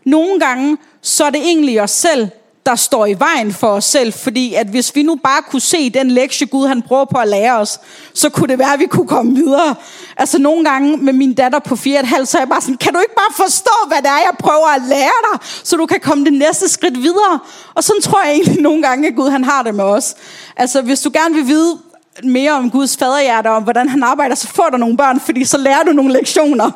Nogle 0.05 0.39
gange, 0.39 0.77
så 1.01 1.25
er 1.25 1.29
det 1.29 1.41
egentlig 1.41 1.81
os 1.81 1.91
selv, 1.91 2.27
der 2.65 2.75
står 2.75 3.05
i 3.05 3.19
vejen 3.19 3.53
for 3.53 3.67
os 3.67 3.85
selv, 3.85 4.13
fordi 4.13 4.53
at 4.53 4.67
hvis 4.67 4.95
vi 4.95 5.03
nu 5.03 5.15
bare 5.15 5.41
kunne 5.41 5.61
se 5.61 5.89
den 5.89 6.11
lektie, 6.11 6.47
Gud 6.47 6.67
han 6.67 6.81
prøver 6.81 7.05
på 7.05 7.17
at 7.17 7.27
lære 7.27 7.57
os, 7.57 7.79
så 8.13 8.29
kunne 8.29 8.47
det 8.47 8.59
være, 8.59 8.73
at 8.73 8.79
vi 8.79 8.85
kunne 8.85 9.07
komme 9.07 9.35
videre. 9.35 9.75
Altså 10.17 10.37
nogle 10.39 10.65
gange 10.65 10.97
med 10.97 11.13
min 11.13 11.33
datter 11.33 11.59
på 11.59 11.75
4,5, 11.75 12.25
så 12.25 12.37
er 12.37 12.41
jeg 12.41 12.49
bare 12.49 12.61
sådan, 12.61 12.77
kan 12.77 12.93
du 12.93 12.99
ikke 12.99 13.15
bare 13.15 13.45
forstå, 13.45 13.87
hvad 13.87 13.97
det 13.97 14.07
er, 14.07 14.17
jeg 14.17 14.35
prøver 14.39 14.67
at 14.75 14.81
lære 14.89 15.19
dig, 15.31 15.39
så 15.63 15.75
du 15.77 15.85
kan 15.85 15.99
komme 15.99 16.25
det 16.25 16.33
næste 16.33 16.69
skridt 16.69 17.01
videre? 17.01 17.39
Og 17.75 17.83
sådan 17.83 18.01
tror 18.01 18.23
jeg 18.23 18.31
egentlig 18.33 18.61
nogle 18.61 18.81
gange, 18.81 19.07
at 19.07 19.15
Gud 19.15 19.29
han 19.29 19.43
har 19.43 19.63
det 19.63 19.75
med 19.75 19.83
os. 19.83 20.15
Altså 20.55 20.81
hvis 20.81 21.01
du 21.01 21.09
gerne 21.13 21.35
vil 21.35 21.47
vide, 21.47 21.77
mere 22.23 22.51
om 22.51 22.71
Guds 22.71 22.97
faderhjerte 22.97 23.47
om 23.47 23.63
hvordan 23.63 23.89
han 23.89 24.03
arbejder, 24.03 24.35
så 24.35 24.47
får 24.47 24.69
du 24.71 24.77
nogle 24.77 24.97
børn, 24.97 25.19
fordi 25.19 25.45
så 25.45 25.57
lærer 25.57 25.83
du 25.83 25.91
nogle 25.91 26.13
lektioner. 26.13 26.71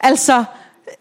Altså, 0.00 0.44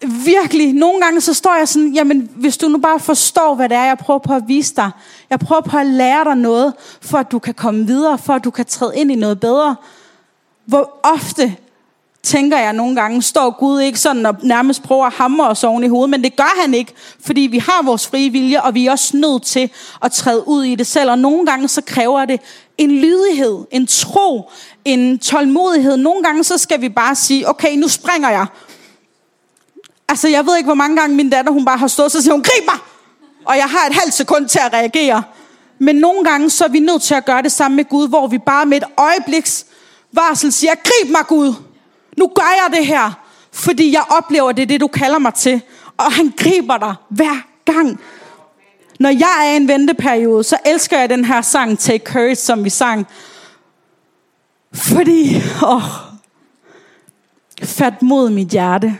virkelig, 0.02 0.74
nogle 0.74 1.02
gange 1.02 1.22
så 1.22 1.34
står 1.34 1.56
jeg 1.58 1.68
sådan, 1.68 1.94
jamen 1.94 2.30
hvis 2.36 2.58
du 2.58 2.68
nu 2.68 2.78
bare 2.78 3.00
forstår, 3.00 3.56
hvad 3.56 3.70
det 3.70 3.78
er, 3.78 3.84
jeg 3.84 3.98
prøver 3.98 4.20
på 4.20 4.34
at 4.34 4.44
vise 4.48 4.76
dig. 4.76 4.92
Jeg 5.30 5.40
prøver 5.40 5.62
på 5.62 5.78
at 5.78 5.86
lære 5.86 6.24
dig 6.24 6.36
noget, 6.36 6.74
for 7.02 7.18
at 7.18 7.32
du 7.32 7.40
kan 7.40 7.54
komme 7.54 7.88
videre, 7.88 8.18
for 8.18 8.34
at 8.34 8.44
du 8.44 8.52
kan 8.52 8.66
træde 8.66 8.94
ind 8.96 9.12
i 9.12 9.16
noget 9.16 9.40
bedre. 9.40 9.76
Hvor 10.66 11.00
ofte 11.04 11.56
tænker 12.24 12.58
jeg 12.58 12.74
nogle 12.74 12.96
gange, 12.96 13.22
står 13.22 13.60
Gud 13.60 13.82
ikke 13.82 14.00
sådan 14.00 14.26
og 14.26 14.36
nærmest 14.44 14.84
prøver 14.84 15.06
at 15.06 15.14
hamre 15.14 15.48
os 15.50 15.64
oven 15.64 15.84
i 15.84 15.88
hovedet, 15.88 16.10
men 16.10 16.24
det 16.24 16.36
gør 16.36 16.62
han 16.62 16.74
ikke, 16.74 16.94
fordi 17.20 17.42
vi 17.42 17.58
har 17.58 17.84
vores 17.84 18.08
frie 18.08 18.30
vilje, 18.30 18.62
og 18.62 18.76
vi 18.76 18.88
er 18.88 18.92
også 18.92 19.18
nødt 19.18 19.44
til 19.44 19.70
at 20.04 20.12
træde 20.12 20.48
ud 20.48 20.64
i 20.64 20.76
det 20.76 20.88
selv. 20.88 21.12
Og 21.12 21.20
nogle 21.20 21.46
gange 21.46 21.68
så 21.68 21.82
kræver 21.82 22.26
det 22.26 22.42
en 22.78 22.92
lydighed, 22.92 23.58
en 23.72 23.88
tro, 23.88 24.52
en 24.86 25.20
tålmodighed. 25.20 25.98
Nogle 25.98 26.24
gange 26.24 26.44
så 26.44 26.58
skal 26.58 26.82
vi 26.82 26.90
bare 26.90 27.16
sige, 27.16 27.50
okay, 27.50 27.76
nu 27.76 27.88
springer 27.88 28.30
jeg. 28.30 28.46
Altså, 30.12 30.28
jeg 30.28 30.46
ved 30.46 30.58
ikke, 30.58 30.68
hvor 30.68 30.74
mange 30.74 30.98
gange 31.02 31.16
min 31.16 31.30
datter, 31.30 31.52
hun 31.52 31.66
bare 31.66 31.78
har 31.78 31.88
stået, 31.88 32.12
så 32.12 32.22
siger 32.22 32.34
hun, 32.34 32.44
grib 32.44 32.66
mig! 32.66 32.78
Og 33.46 33.58
jeg 33.58 33.66
har 33.66 33.88
et 33.88 33.96
halvt 33.96 34.14
sekund 34.14 34.48
til 34.48 34.60
at 34.60 34.74
reagere. 34.74 35.24
Men 35.80 35.96
nogle 35.96 36.24
gange, 36.24 36.50
så 36.50 36.66
er 36.66 36.70
vi 36.70 36.80
nødt 36.80 37.02
til 37.02 37.16
at 37.16 37.26
gøre 37.26 37.42
det 37.42 37.52
samme 37.52 37.76
med 37.76 37.86
Gud, 37.86 38.10
hvor 38.10 38.28
vi 38.28 38.38
bare 38.38 38.66
med 38.66 38.78
et 38.78 38.84
øjebliks 38.98 39.66
varsel 40.12 40.52
siger, 40.52 40.76
grib 40.76 41.12
mig 41.12 41.28
Gud! 41.28 41.54
Nu 42.18 42.28
gør 42.28 42.64
jeg 42.64 42.80
det 42.80 42.88
her, 42.88 43.12
fordi 43.52 43.94
jeg 43.94 44.04
oplever, 44.10 44.52
det 44.52 44.62
er 44.62 44.68
det, 44.68 44.82
du 44.82 44.88
kalder 44.88 45.20
mig 45.20 45.34
til. 45.34 45.62
Og 45.98 46.12
han 46.12 46.34
griber 46.38 46.78
dig 46.78 46.96
hver 47.10 47.46
gang. 47.66 48.00
Når 49.00 49.10
jeg 49.10 49.48
er 49.48 49.54
i 49.54 49.56
en 49.56 49.68
venteperiode, 49.68 50.44
så 50.44 50.58
elsker 50.66 51.00
jeg 51.00 51.10
den 51.10 51.26
her 51.26 51.42
sang, 51.42 51.80
Take 51.80 52.06
Courage, 52.06 52.36
som 52.36 52.64
vi 52.64 52.70
sang. 52.70 53.08
Fordi, 54.74 55.42
åh, 55.64 55.84
fat 57.64 58.02
mod 58.02 58.30
mit 58.30 58.48
hjerte. 58.48 58.98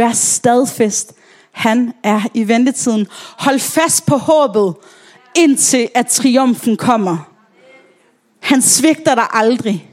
Vær 0.00 0.12
stadfæst. 0.12 1.12
Han 1.52 1.92
er 2.02 2.20
i 2.34 2.48
ventetiden. 2.48 3.06
Hold 3.38 3.58
fast 3.58 4.06
på 4.06 4.16
håbet, 4.16 4.74
indtil 5.34 5.88
at 5.94 6.06
triumfen 6.06 6.76
kommer. 6.76 7.30
Han 8.40 8.62
svigter 8.62 9.14
dig 9.14 9.26
aldrig. 9.32 9.90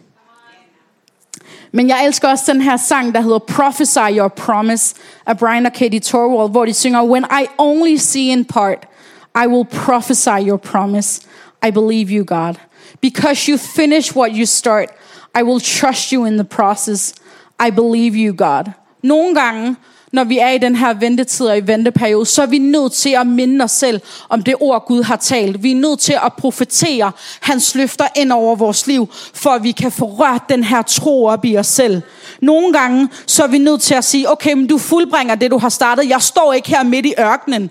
Men 1.72 1.90
jeg 1.90 2.06
elsker 2.06 2.28
også 2.28 2.54
den 2.54 2.62
her 2.62 2.78
sang, 2.78 3.16
der 3.16 3.22
hedder 3.22 3.40
Prophesy 3.40 3.98
Your 4.12 4.28
Promise 4.28 4.96
af 5.26 5.38
Brian 5.38 5.66
og 5.66 5.74
Katie 5.74 6.00
Torwald, 6.00 6.52
hvor 6.52 6.66
de 6.66 6.74
synger, 6.74 7.04
When 7.04 7.24
I 7.24 7.46
only 7.58 7.96
see 7.96 8.32
in 8.32 8.46
part, 8.46 8.88
I 9.44 9.48
will 9.48 9.66
prophesy 9.66 10.48
your 10.48 10.58
promise. 10.58 11.22
I 11.68 11.72
believe 11.72 12.18
you, 12.18 12.26
God. 12.26 12.54
Because 13.02 13.52
you 13.52 13.58
finish 13.58 14.16
what 14.16 14.32
you 14.34 14.46
start, 14.46 14.90
I 15.40 15.44
will 15.44 15.62
trust 15.62 16.10
you 16.10 16.26
in 16.26 16.34
the 16.34 16.44
process. 16.44 17.14
I 17.68 17.72
believe 17.72 18.16
you, 18.16 18.34
God. 18.34 18.64
Nogle 19.04 19.36
gange, 19.36 19.76
når 20.14 20.24
vi 20.24 20.38
er 20.38 20.50
i 20.50 20.58
den 20.58 20.76
her 20.76 20.94
ventetid 20.94 21.46
og 21.46 21.58
i 21.58 21.62
venteperiode, 21.68 22.26
så 22.26 22.42
er 22.42 22.46
vi 22.46 22.58
nødt 22.58 22.94
til 22.94 23.10
at 23.10 23.28
minde 23.28 23.64
os 23.64 23.72
selv 23.72 24.02
om 24.30 24.44
det 24.44 24.56
ord, 24.60 24.86
Gud 24.86 25.04
har 25.04 25.16
talt. 25.16 25.64
Vi 25.64 25.72
er 25.72 25.76
nødt 25.76 26.00
til 26.00 26.18
at 26.26 26.34
profetere 26.34 27.12
hans 27.42 27.76
løfter 27.76 28.08
ind 28.16 28.32
over 28.32 28.56
vores 28.56 28.88
liv, 28.88 29.10
for 29.34 29.50
at 29.50 29.64
vi 29.64 29.72
kan 29.72 29.92
få 29.92 30.06
rørt 30.06 30.42
den 30.50 30.64
her 30.64 30.82
tro 30.82 31.26
op 31.26 31.46
i 31.46 31.58
os 31.58 31.68
selv. 31.68 32.02
Nogle 32.42 32.74
gange, 32.74 33.10
så 33.26 33.44
er 33.44 33.48
vi 33.48 33.58
nødt 33.58 33.82
til 33.82 33.94
at 33.96 34.04
sige, 34.04 34.32
okay, 34.32 34.54
men 34.54 34.68
du 34.68 34.78
fuldbringer 34.78 35.36
det, 35.36 35.52
du 35.52 35.58
har 35.58 35.70
startet. 35.70 36.10
Jeg 36.10 36.22
står 36.22 36.54
ikke 36.54 36.70
her 36.70 36.84
midt 36.84 37.06
i 37.06 37.14
ørkenen. 37.20 37.70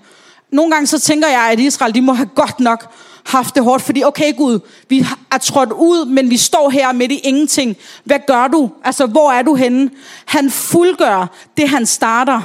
Nogle 0.53 0.73
gange 0.73 0.87
så 0.87 1.01
tænker 1.01 1.29
jeg, 1.29 1.49
at 1.53 1.61
Israel, 1.61 1.95
de 1.95 2.01
må 2.01 2.13
have 2.13 2.29
godt 2.35 2.61
nok 2.61 2.93
haft 3.27 3.55
det 3.55 3.65
hårdt, 3.65 3.83
fordi 3.83 4.05
okay 4.05 4.37
Gud, 4.37 4.61
vi 4.89 5.07
er 5.33 5.39
trådt 5.39 5.73
ud, 5.73 6.07
men 6.07 6.31
vi 6.31 6.37
står 6.37 6.71
her 6.71 6.93
midt 6.93 7.13
i 7.13 7.19
ingenting. 7.19 7.77
Hvad 8.05 8.19
gør 8.27 8.49
du? 8.49 8.71
Altså, 8.85 9.07
hvor 9.07 9.33
er 9.33 9.43
du 9.43 9.55
henne? 9.55 9.91
Han 10.27 10.51
fuldgør 10.51 11.27
det, 11.57 11.69
han 11.69 11.87
starter. 11.87 12.41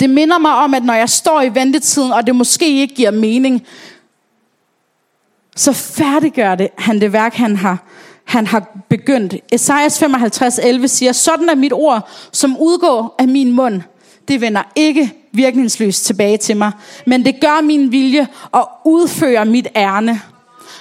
Det 0.00 0.10
minder 0.10 0.38
mig 0.38 0.54
om, 0.54 0.74
at 0.74 0.84
når 0.84 0.94
jeg 0.94 1.08
står 1.10 1.40
i 1.40 1.54
ventetiden, 1.54 2.12
og 2.12 2.26
det 2.26 2.36
måske 2.36 2.80
ikke 2.80 2.94
giver 2.94 3.10
mening, 3.10 3.66
så 5.56 5.72
færdiggør 5.72 6.54
det, 6.54 6.68
han 6.78 7.00
det 7.00 7.12
værk, 7.12 7.34
han 7.34 7.56
har, 7.56 7.84
han 8.24 8.46
har 8.46 8.78
begyndt. 8.88 9.34
Esajas 9.52 9.98
55, 9.98 10.58
11 10.58 10.88
siger, 10.88 11.12
sådan 11.12 11.48
er 11.48 11.54
mit 11.54 11.72
ord, 11.72 12.08
som 12.32 12.56
udgår 12.56 13.14
af 13.18 13.28
min 13.28 13.52
mund. 13.52 13.82
Det 14.28 14.40
vender 14.40 14.62
ikke 14.76 15.23
virkningsløst 15.36 16.04
tilbage 16.04 16.36
til 16.36 16.56
mig, 16.56 16.72
men 17.06 17.24
det 17.24 17.40
gør 17.40 17.62
min 17.62 17.92
vilje 17.92 18.28
og 18.52 18.70
udfører 18.84 19.44
mit 19.44 19.68
ærne. 19.76 20.20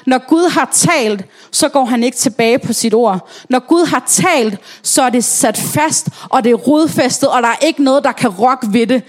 Når 0.06 0.28
Gud 0.28 0.52
har 0.52 0.70
talt, 0.74 1.26
så 1.52 1.70
går 1.70 1.86
han 1.86 2.04
ikke 2.04 2.18
tilbage 2.18 2.60
på 2.60 2.74
sit 2.74 2.94
ord. 2.94 3.30
Når 3.50 3.60
Gud 3.68 3.86
har 3.86 4.04
talt, 4.08 4.58
så 4.84 5.02
er 5.02 5.10
det 5.10 5.24
sat 5.24 5.58
fast, 5.58 6.10
og 6.30 6.44
det 6.44 6.52
er 6.52 6.56
rodfæstet, 6.56 7.30
og 7.30 7.44
der 7.44 7.50
er 7.50 7.66
ikke 7.66 7.84
noget, 7.84 8.04
der 8.04 8.12
kan 8.12 8.30
rokke 8.30 8.68
ved 8.74 8.88
det. 8.88 9.04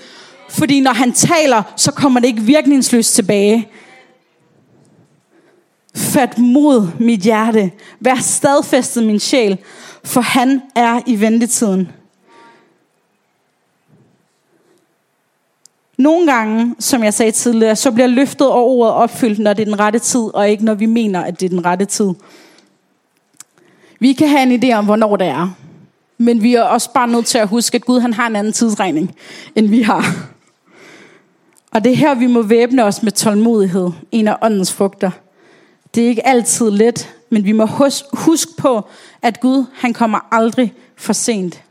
Fordi 0.50 0.80
når 0.80 0.92
han 0.92 1.12
taler, 1.12 1.62
så 1.76 1.92
kommer 1.92 2.20
det 2.20 2.26
ikke 2.26 2.42
virkningsløst 2.42 3.14
tilbage. 3.14 3.68
Fat 5.96 6.38
mod 6.38 6.88
mit 6.98 7.20
hjerte. 7.20 7.70
Vær 8.00 8.14
stadfæstet 8.14 9.04
min 9.04 9.20
sjæl, 9.20 9.59
for 10.04 10.20
han 10.20 10.62
er 10.74 11.00
i 11.07 11.20
ventetiden. 11.20 11.88
Nogle 15.98 16.33
gange, 16.33 16.74
som 16.78 17.04
jeg 17.04 17.14
sagde 17.14 17.33
tidligere, 17.33 17.76
så 17.76 17.90
bliver 17.90 18.07
løftet 18.07 18.48
og 18.48 18.64
ordet 18.64 18.94
opfyldt, 18.94 19.38
når 19.38 19.52
det 19.52 19.62
er 19.62 19.66
den 19.66 19.80
rette 19.80 19.98
tid, 19.98 20.20
og 20.35 20.50
ikke 20.50 20.64
når 20.64 20.74
vi 20.74 20.87
mener, 20.87 21.20
at 21.20 21.40
det 21.40 21.46
er 21.46 21.50
den 21.50 21.64
rette 21.64 21.85
tid. 21.85 22.11
Vi 24.00 24.12
kan 24.12 24.28
have 24.28 24.42
en 24.42 24.64
idé 24.64 24.72
om, 24.74 24.85
hvornår 24.85 25.16
det 25.16 25.26
er. 25.26 25.54
Men 26.18 26.42
vi 26.42 26.54
er 26.54 26.62
også 26.62 26.92
bare 26.92 27.09
nødt 27.09 27.26
til 27.26 27.38
at 27.38 27.48
huske, 27.48 27.74
at 27.74 27.85
Gud 27.85 28.00
han 28.00 28.12
har 28.12 28.26
en 28.26 28.37
anden 28.37 28.52
tidsregning, 28.52 29.14
end 29.54 29.66
vi 29.66 29.83
har. 29.83 30.04
Og 31.70 31.85
det 31.85 31.92
er 31.92 31.96
her, 31.96 32.14
vi 32.14 32.26
må 32.26 32.42
væbne 32.42 32.85
os 32.85 33.02
med 33.02 33.12
tålmodighed, 33.12 33.90
en 34.12 34.28
af 34.28 34.37
åndens 34.42 34.72
frugter. 34.72 35.11
Det 35.94 36.04
er 36.04 36.09
ikke 36.09 36.26
altid 36.26 36.70
let, 36.70 37.14
men 37.30 37.44
vi 37.44 37.52
må 37.52 37.68
huske 38.12 38.52
på, 38.59 38.88
at 39.22 39.40
Gud 39.40 39.64
han 39.74 39.92
kommer 39.92 40.18
aldrig 40.30 40.74
for 40.96 41.12
sent. 41.12 41.62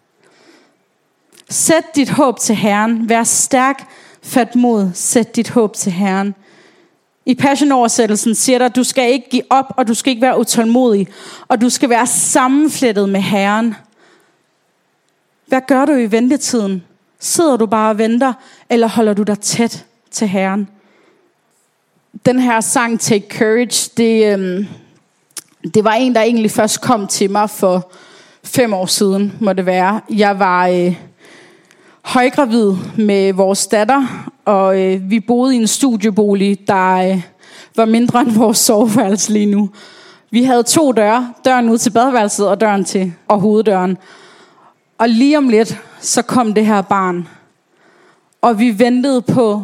Sæt 1.49 1.95
dit 1.95 2.09
håb 2.09 2.39
til 2.39 2.55
Herren. 2.55 3.09
Vær 3.09 3.23
stærk 3.23 3.87
Fat 4.23 4.55
mod, 4.55 4.91
sæt 4.93 5.35
dit 5.35 5.49
håb 5.49 5.73
til 5.75 5.91
Herren. 5.91 6.35
I 7.25 7.35
passionoversættelsen 7.35 8.35
siger 8.35 8.57
der, 8.57 8.65
at 8.65 8.75
du 8.75 8.83
skal 8.83 9.11
ikke 9.11 9.29
give 9.29 9.43
op, 9.49 9.65
og 9.77 9.87
du 9.87 9.93
skal 9.93 10.11
ikke 10.11 10.21
være 10.21 10.39
utålmodig, 10.39 11.07
og 11.47 11.61
du 11.61 11.69
skal 11.69 11.89
være 11.89 12.07
sammenflettet 12.07 13.09
med 13.09 13.21
Herren. 13.21 13.75
Hvad 15.47 15.61
gør 15.67 15.85
du 15.85 15.91
i 15.91 16.11
ventetiden? 16.11 16.83
Sidder 17.19 17.57
du 17.57 17.65
bare 17.65 17.89
og 17.89 17.97
venter, 17.97 18.33
eller 18.69 18.87
holder 18.87 19.13
du 19.13 19.23
dig 19.23 19.39
tæt 19.39 19.85
til 20.11 20.27
Herren? 20.27 20.69
Den 22.25 22.39
her 22.39 22.61
sang, 22.61 22.99
Take 22.99 23.37
Courage, 23.37 23.91
det, 23.97 24.33
øhm, 24.33 24.67
det 25.73 25.83
var 25.83 25.93
en, 25.93 26.15
der 26.15 26.21
egentlig 26.21 26.51
først 26.51 26.81
kom 26.81 27.07
til 27.07 27.31
mig 27.31 27.49
for 27.49 27.91
fem 28.43 28.73
år 28.73 28.85
siden, 28.85 29.33
må 29.39 29.53
det 29.53 29.65
være. 29.65 30.01
Jeg 30.09 30.39
var... 30.39 30.67
Øh, 30.67 30.95
højgravid 32.03 32.73
med 32.97 33.33
vores 33.33 33.67
datter, 33.67 34.29
og 34.45 34.81
øh, 34.81 35.09
vi 35.09 35.19
boede 35.19 35.55
i 35.55 35.57
en 35.57 35.67
studiebolig, 35.67 36.67
der 36.67 36.93
øh, 36.93 37.21
var 37.75 37.85
mindre 37.85 38.21
end 38.21 38.31
vores 38.31 38.57
soveværelse 38.57 39.33
lige 39.33 39.45
nu. 39.45 39.69
Vi 40.31 40.43
havde 40.43 40.63
to 40.63 40.91
døre, 40.91 41.33
døren 41.45 41.69
ud 41.69 41.77
til 41.77 41.89
badeværelset 41.89 42.47
og 42.47 42.61
døren 42.61 42.85
til 42.85 43.13
og 43.27 43.39
hoveddøren. 43.39 43.97
Og 44.97 45.09
lige 45.09 45.37
om 45.37 45.49
lidt, 45.49 45.81
så 45.99 46.21
kom 46.21 46.53
det 46.53 46.65
her 46.65 46.81
barn. 46.81 47.27
Og 48.41 48.59
vi 48.59 48.79
ventede 48.79 49.21
på, 49.21 49.63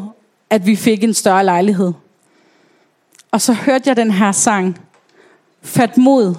at 0.49 0.65
vi 0.65 0.75
fik 0.75 1.03
en 1.03 1.13
større 1.13 1.45
lejlighed. 1.45 1.93
Og 3.31 3.41
så 3.41 3.53
hørte 3.53 3.89
jeg 3.89 3.95
den 3.95 4.11
her 4.11 4.31
sang. 4.31 4.79
Fat 5.61 5.97
mod. 5.97 6.35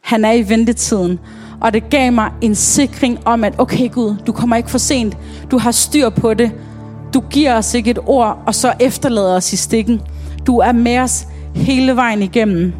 Han 0.00 0.24
er 0.24 0.32
i 0.32 0.48
ventetiden. 0.48 1.20
Og 1.60 1.72
det 1.72 1.90
gav 1.90 2.12
mig 2.12 2.30
en 2.40 2.54
sikring 2.54 3.18
om, 3.24 3.44
at 3.44 3.54
okay 3.58 3.92
Gud, 3.92 4.16
du 4.26 4.32
kommer 4.32 4.56
ikke 4.56 4.70
for 4.70 4.78
sent. 4.78 5.16
Du 5.50 5.58
har 5.58 5.70
styr 5.70 6.08
på 6.08 6.34
det. 6.34 6.52
Du 7.14 7.20
giver 7.30 7.56
os 7.56 7.74
ikke 7.74 7.90
et 7.90 7.98
ord, 8.06 8.42
og 8.46 8.54
så 8.54 8.72
efterlader 8.80 9.36
os 9.36 9.52
i 9.52 9.56
stikken. 9.56 10.00
Du 10.46 10.58
er 10.58 10.72
med 10.72 10.98
os 10.98 11.26
hele 11.54 11.96
vejen 11.96 12.22
igennem. 12.22 12.72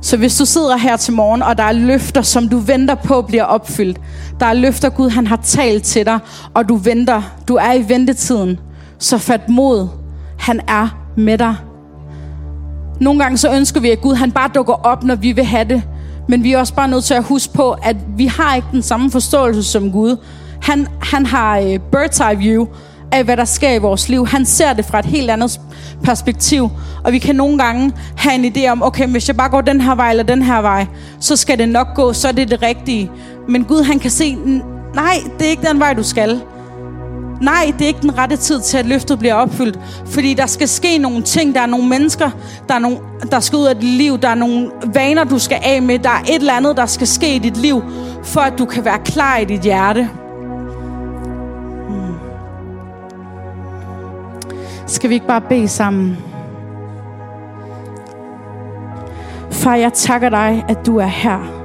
Så 0.00 0.16
hvis 0.16 0.38
du 0.38 0.44
sidder 0.44 0.76
her 0.76 0.96
til 0.96 1.14
morgen, 1.14 1.42
og 1.42 1.58
der 1.58 1.64
er 1.64 1.72
løfter, 1.72 2.22
som 2.22 2.48
du 2.48 2.58
venter 2.58 2.94
på 2.94 3.22
bliver 3.22 3.44
opfyldt. 3.44 4.00
Der 4.40 4.46
er 4.46 4.54
løfter, 4.54 4.88
Gud 4.88 5.10
han 5.10 5.26
har 5.26 5.36
talt 5.36 5.84
til 5.84 6.06
dig, 6.06 6.18
og 6.54 6.68
du 6.68 6.76
venter. 6.76 7.22
Du 7.48 7.54
er 7.54 7.72
i 7.72 7.88
ventetiden. 7.88 8.58
Så 8.98 9.18
fat 9.18 9.48
mod. 9.48 9.88
Han 10.38 10.60
er 10.68 11.12
med 11.16 11.38
dig. 11.38 11.54
Nogle 13.00 13.20
gange 13.20 13.38
så 13.38 13.54
ønsker 13.54 13.80
vi, 13.80 13.90
at 13.90 14.00
Gud 14.00 14.14
han 14.14 14.32
bare 14.32 14.50
dukker 14.54 14.72
op, 14.72 15.04
når 15.04 15.14
vi 15.14 15.32
vil 15.32 15.44
have 15.44 15.68
det. 15.68 15.82
Men 16.28 16.44
vi 16.44 16.52
er 16.52 16.58
også 16.58 16.74
bare 16.74 16.88
nødt 16.88 17.04
til 17.04 17.14
at 17.14 17.24
huske 17.24 17.52
på, 17.52 17.76
at 17.82 17.96
vi 18.16 18.26
har 18.26 18.54
ikke 18.54 18.68
den 18.72 18.82
samme 18.82 19.10
forståelse 19.10 19.62
som 19.62 19.92
Gud. 19.92 20.16
Han, 20.62 20.88
han 21.02 21.26
har 21.26 21.60
uh, 21.60 21.74
bird's 21.74 22.30
eye 22.30 22.38
view 22.38 22.66
af, 23.12 23.24
hvad 23.24 23.36
der 23.36 23.44
sker 23.44 23.72
i 23.72 23.78
vores 23.78 24.08
liv. 24.08 24.26
Han 24.26 24.44
ser 24.44 24.72
det 24.72 24.84
fra 24.84 24.98
et 24.98 25.04
helt 25.04 25.30
andet 25.30 25.60
perspektiv. 26.04 26.70
Og 27.04 27.12
vi 27.12 27.18
kan 27.18 27.36
nogle 27.36 27.58
gange 27.58 27.92
have 28.16 28.34
en 28.34 28.56
idé 28.56 28.68
om, 28.68 28.82
okay, 28.82 29.08
hvis 29.08 29.28
jeg 29.28 29.36
bare 29.36 29.48
går 29.48 29.60
den 29.60 29.80
her 29.80 29.94
vej 29.94 30.10
eller 30.10 30.24
den 30.24 30.42
her 30.42 30.60
vej, 30.60 30.86
så 31.20 31.36
skal 31.36 31.58
det 31.58 31.68
nok 31.68 31.94
gå, 31.94 32.12
så 32.12 32.28
er 32.28 32.32
det 32.32 32.50
det 32.50 32.62
rigtige. 32.62 33.10
Men 33.48 33.64
Gud, 33.64 33.82
han 33.82 33.98
kan 33.98 34.10
se, 34.10 34.34
nej, 34.94 35.16
det 35.38 35.46
er 35.46 35.50
ikke 35.50 35.68
den 35.68 35.80
vej, 35.80 35.94
du 35.94 36.02
skal. 36.02 36.40
Nej, 37.40 37.72
det 37.78 37.84
er 37.84 37.88
ikke 37.88 38.02
den 38.02 38.18
rette 38.18 38.36
tid 38.36 38.60
til, 38.60 38.78
at 38.78 38.86
løftet 38.86 39.18
bliver 39.18 39.34
opfyldt. 39.34 39.78
Fordi 40.06 40.34
der 40.34 40.46
skal 40.46 40.68
ske 40.68 40.98
nogle 40.98 41.22
ting. 41.22 41.54
Der 41.54 41.60
er 41.60 41.66
nogle 41.66 41.88
mennesker, 41.88 42.30
der, 42.68 42.74
er 42.74 42.78
nogle, 42.78 42.98
der 43.30 43.40
skal 43.40 43.56
ud 43.56 43.66
af 43.66 43.74
dit 43.74 43.84
liv. 43.84 44.18
Der 44.18 44.28
er 44.28 44.34
nogle 44.34 44.70
vaner, 44.94 45.24
du 45.24 45.38
skal 45.38 45.58
af 45.62 45.82
med. 45.82 45.98
Der 45.98 46.10
er 46.10 46.22
et 46.28 46.34
eller 46.34 46.52
andet, 46.52 46.76
der 46.76 46.86
skal 46.86 47.06
ske 47.06 47.34
i 47.34 47.38
dit 47.38 47.56
liv, 47.56 47.82
for 48.22 48.40
at 48.40 48.58
du 48.58 48.64
kan 48.64 48.84
være 48.84 48.98
klar 49.04 49.36
i 49.36 49.44
dit 49.44 49.60
hjerte. 49.60 50.10
Hmm. 51.88 52.14
Skal 54.86 55.10
vi 55.10 55.14
ikke 55.14 55.26
bare 55.26 55.40
bede 55.40 55.68
sammen? 55.68 56.18
Far, 59.50 59.74
jeg 59.74 59.92
takker 59.92 60.28
dig, 60.28 60.64
at 60.68 60.86
du 60.86 60.96
er 60.96 61.06
her. 61.06 61.56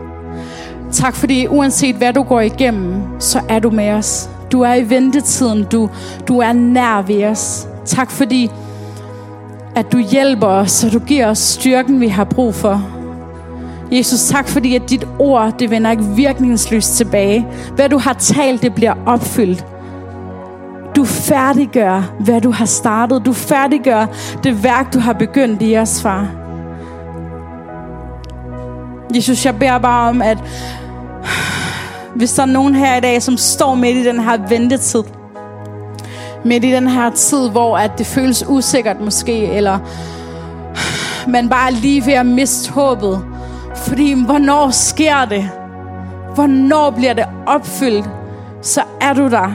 Tak 0.92 1.16
fordi 1.16 1.48
uanset 1.48 1.96
hvad 1.96 2.14
du 2.14 2.24
går 2.24 2.42
igennem, 2.42 3.04
så 3.20 3.42
er 3.50 3.60
du 3.60 3.70
med 3.70 3.90
os. 3.90 4.30
Du 4.52 4.62
er 4.62 4.74
i 4.74 4.90
ventetiden. 4.90 5.64
Du, 5.64 5.90
du 6.28 6.40
er 6.40 6.54
nær 6.54 7.02
ved 7.02 7.26
os. 7.26 7.68
Tak 7.86 8.12
fordi, 8.12 8.52
at 9.76 9.92
du 9.92 9.98
hjælper 9.98 10.48
os, 10.48 10.84
og 10.84 10.94
du 10.94 11.00
giver 11.00 11.28
os 11.28 11.38
styrken, 11.38 12.02
vi 12.02 12.08
har 12.08 12.24
brug 12.24 12.56
for. 12.56 12.82
Jesus, 13.92 14.24
tak 14.24 14.48
fordi, 14.48 14.76
at 14.76 14.90
dit 14.90 15.08
ord, 15.20 15.60
det 15.60 15.70
vender 15.70 15.92
ikke 15.92 16.04
virkningsløst 16.04 16.98
tilbage. 16.98 17.48
Hvad 17.76 17.90
du 17.90 17.98
har 17.98 18.14
talt, 18.14 18.62
det 18.62 18.76
bliver 18.76 18.94
opfyldt. 19.06 19.66
Du 20.96 21.06
færdiggør, 21.06 22.14
hvad 22.20 22.42
du 22.42 22.52
har 22.52 22.66
startet. 22.66 23.26
Du 23.26 23.34
færdiggør 23.34 24.06
det 24.44 24.64
værk, 24.64 24.94
du 24.94 25.00
har 25.00 25.14
begyndt 25.14 25.62
i 25.62 25.78
os, 25.78 26.02
far. 26.02 26.28
Jesus, 29.16 29.46
jeg 29.46 29.60
beder 29.60 29.78
bare 29.78 30.10
om, 30.10 30.22
at 30.22 30.38
hvis 32.16 32.34
der 32.34 32.42
er 32.42 32.48
nogen 32.48 32.76
her 32.76 32.98
i 32.98 33.00
dag, 33.00 33.22
som 33.22 33.38
står 33.38 33.76
midt 33.76 33.98
i 33.98 34.06
den 34.06 34.20
her 34.20 34.48
ventetid, 34.48 35.04
midt 36.46 36.66
i 36.66 36.72
den 36.72 36.88
her 36.88 37.10
tid, 37.10 37.50
hvor 37.50 37.78
at 37.78 37.92
det 37.98 38.06
føles 38.06 38.46
usikkert 38.48 39.02
måske, 39.02 39.46
eller 39.46 39.80
man 41.28 41.50
bare 41.50 41.68
er 41.68 41.76
lige 41.82 42.06
ved 42.06 42.14
at 42.14 42.26
miste 42.26 42.72
håbet. 42.72 43.26
Fordi 43.76 44.26
hvornår 44.26 44.70
sker 44.70 45.26
det? 45.26 45.50
Hvornår 46.36 46.90
bliver 46.90 47.14
det 47.14 47.26
opfyldt? 47.48 48.10
Så 48.62 48.82
er 49.02 49.14
du 49.14 49.30
der. 49.30 49.52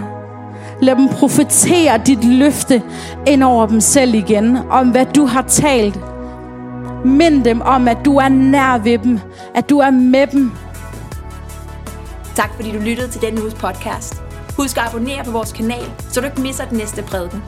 Lad 0.81 0.97
dem 0.97 1.09
profetere 1.09 2.01
dit 2.07 2.25
løfte 2.25 2.83
ind 3.27 3.43
over 3.43 3.67
dem 3.67 3.81
selv 3.81 4.15
igen, 4.15 4.59
om 4.71 4.89
hvad 4.89 5.07
du 5.07 5.27
har 5.27 5.43
talt. 5.43 5.99
Mind 7.05 7.45
dem 7.45 7.61
om, 7.61 7.89
at 7.89 7.99
du 8.05 8.17
er 8.17 8.29
nær 8.29 8.79
ved 8.79 8.99
dem, 8.99 9.21
at 9.55 9.71
du 9.71 9.79
er 9.79 9.91
med 9.91 10.27
dem, 10.27 10.53
Tak 12.37 12.55
fordi 12.55 12.73
du 12.73 12.79
lyttede 12.79 13.09
til 13.09 13.21
denne 13.21 13.43
uges 13.43 13.55
podcast. 13.55 14.23
Husk 14.57 14.77
at 14.77 14.83
abonnere 14.83 15.25
på 15.25 15.31
vores 15.31 15.53
kanal, 15.53 15.93
så 16.11 16.21
du 16.21 16.27
ikke 16.27 16.41
misser 16.41 16.65
den 16.69 16.79
næste 16.79 17.03
prædiken. 17.03 17.43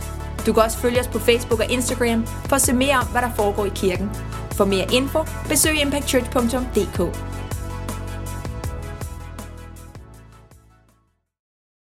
Du 0.47 0.53
kan 0.53 0.63
også 0.63 0.79
følge 0.79 1.01
os 1.01 1.09
på 1.09 1.19
Facebook 1.19 1.61
og 1.61 1.71
Instagram 1.71 2.27
for 2.27 2.57
at 2.57 2.63
se 2.63 2.73
mere 2.73 2.97
om, 2.97 3.07
hvad 3.07 3.23
der 3.23 3.31
foregår 3.37 3.65
i 3.65 3.73
kirken. 3.75 4.11
For 4.53 4.65
mere 4.65 4.87
info, 4.93 5.19
besøg 5.49 5.81
impactchurch.dk. 5.81 7.01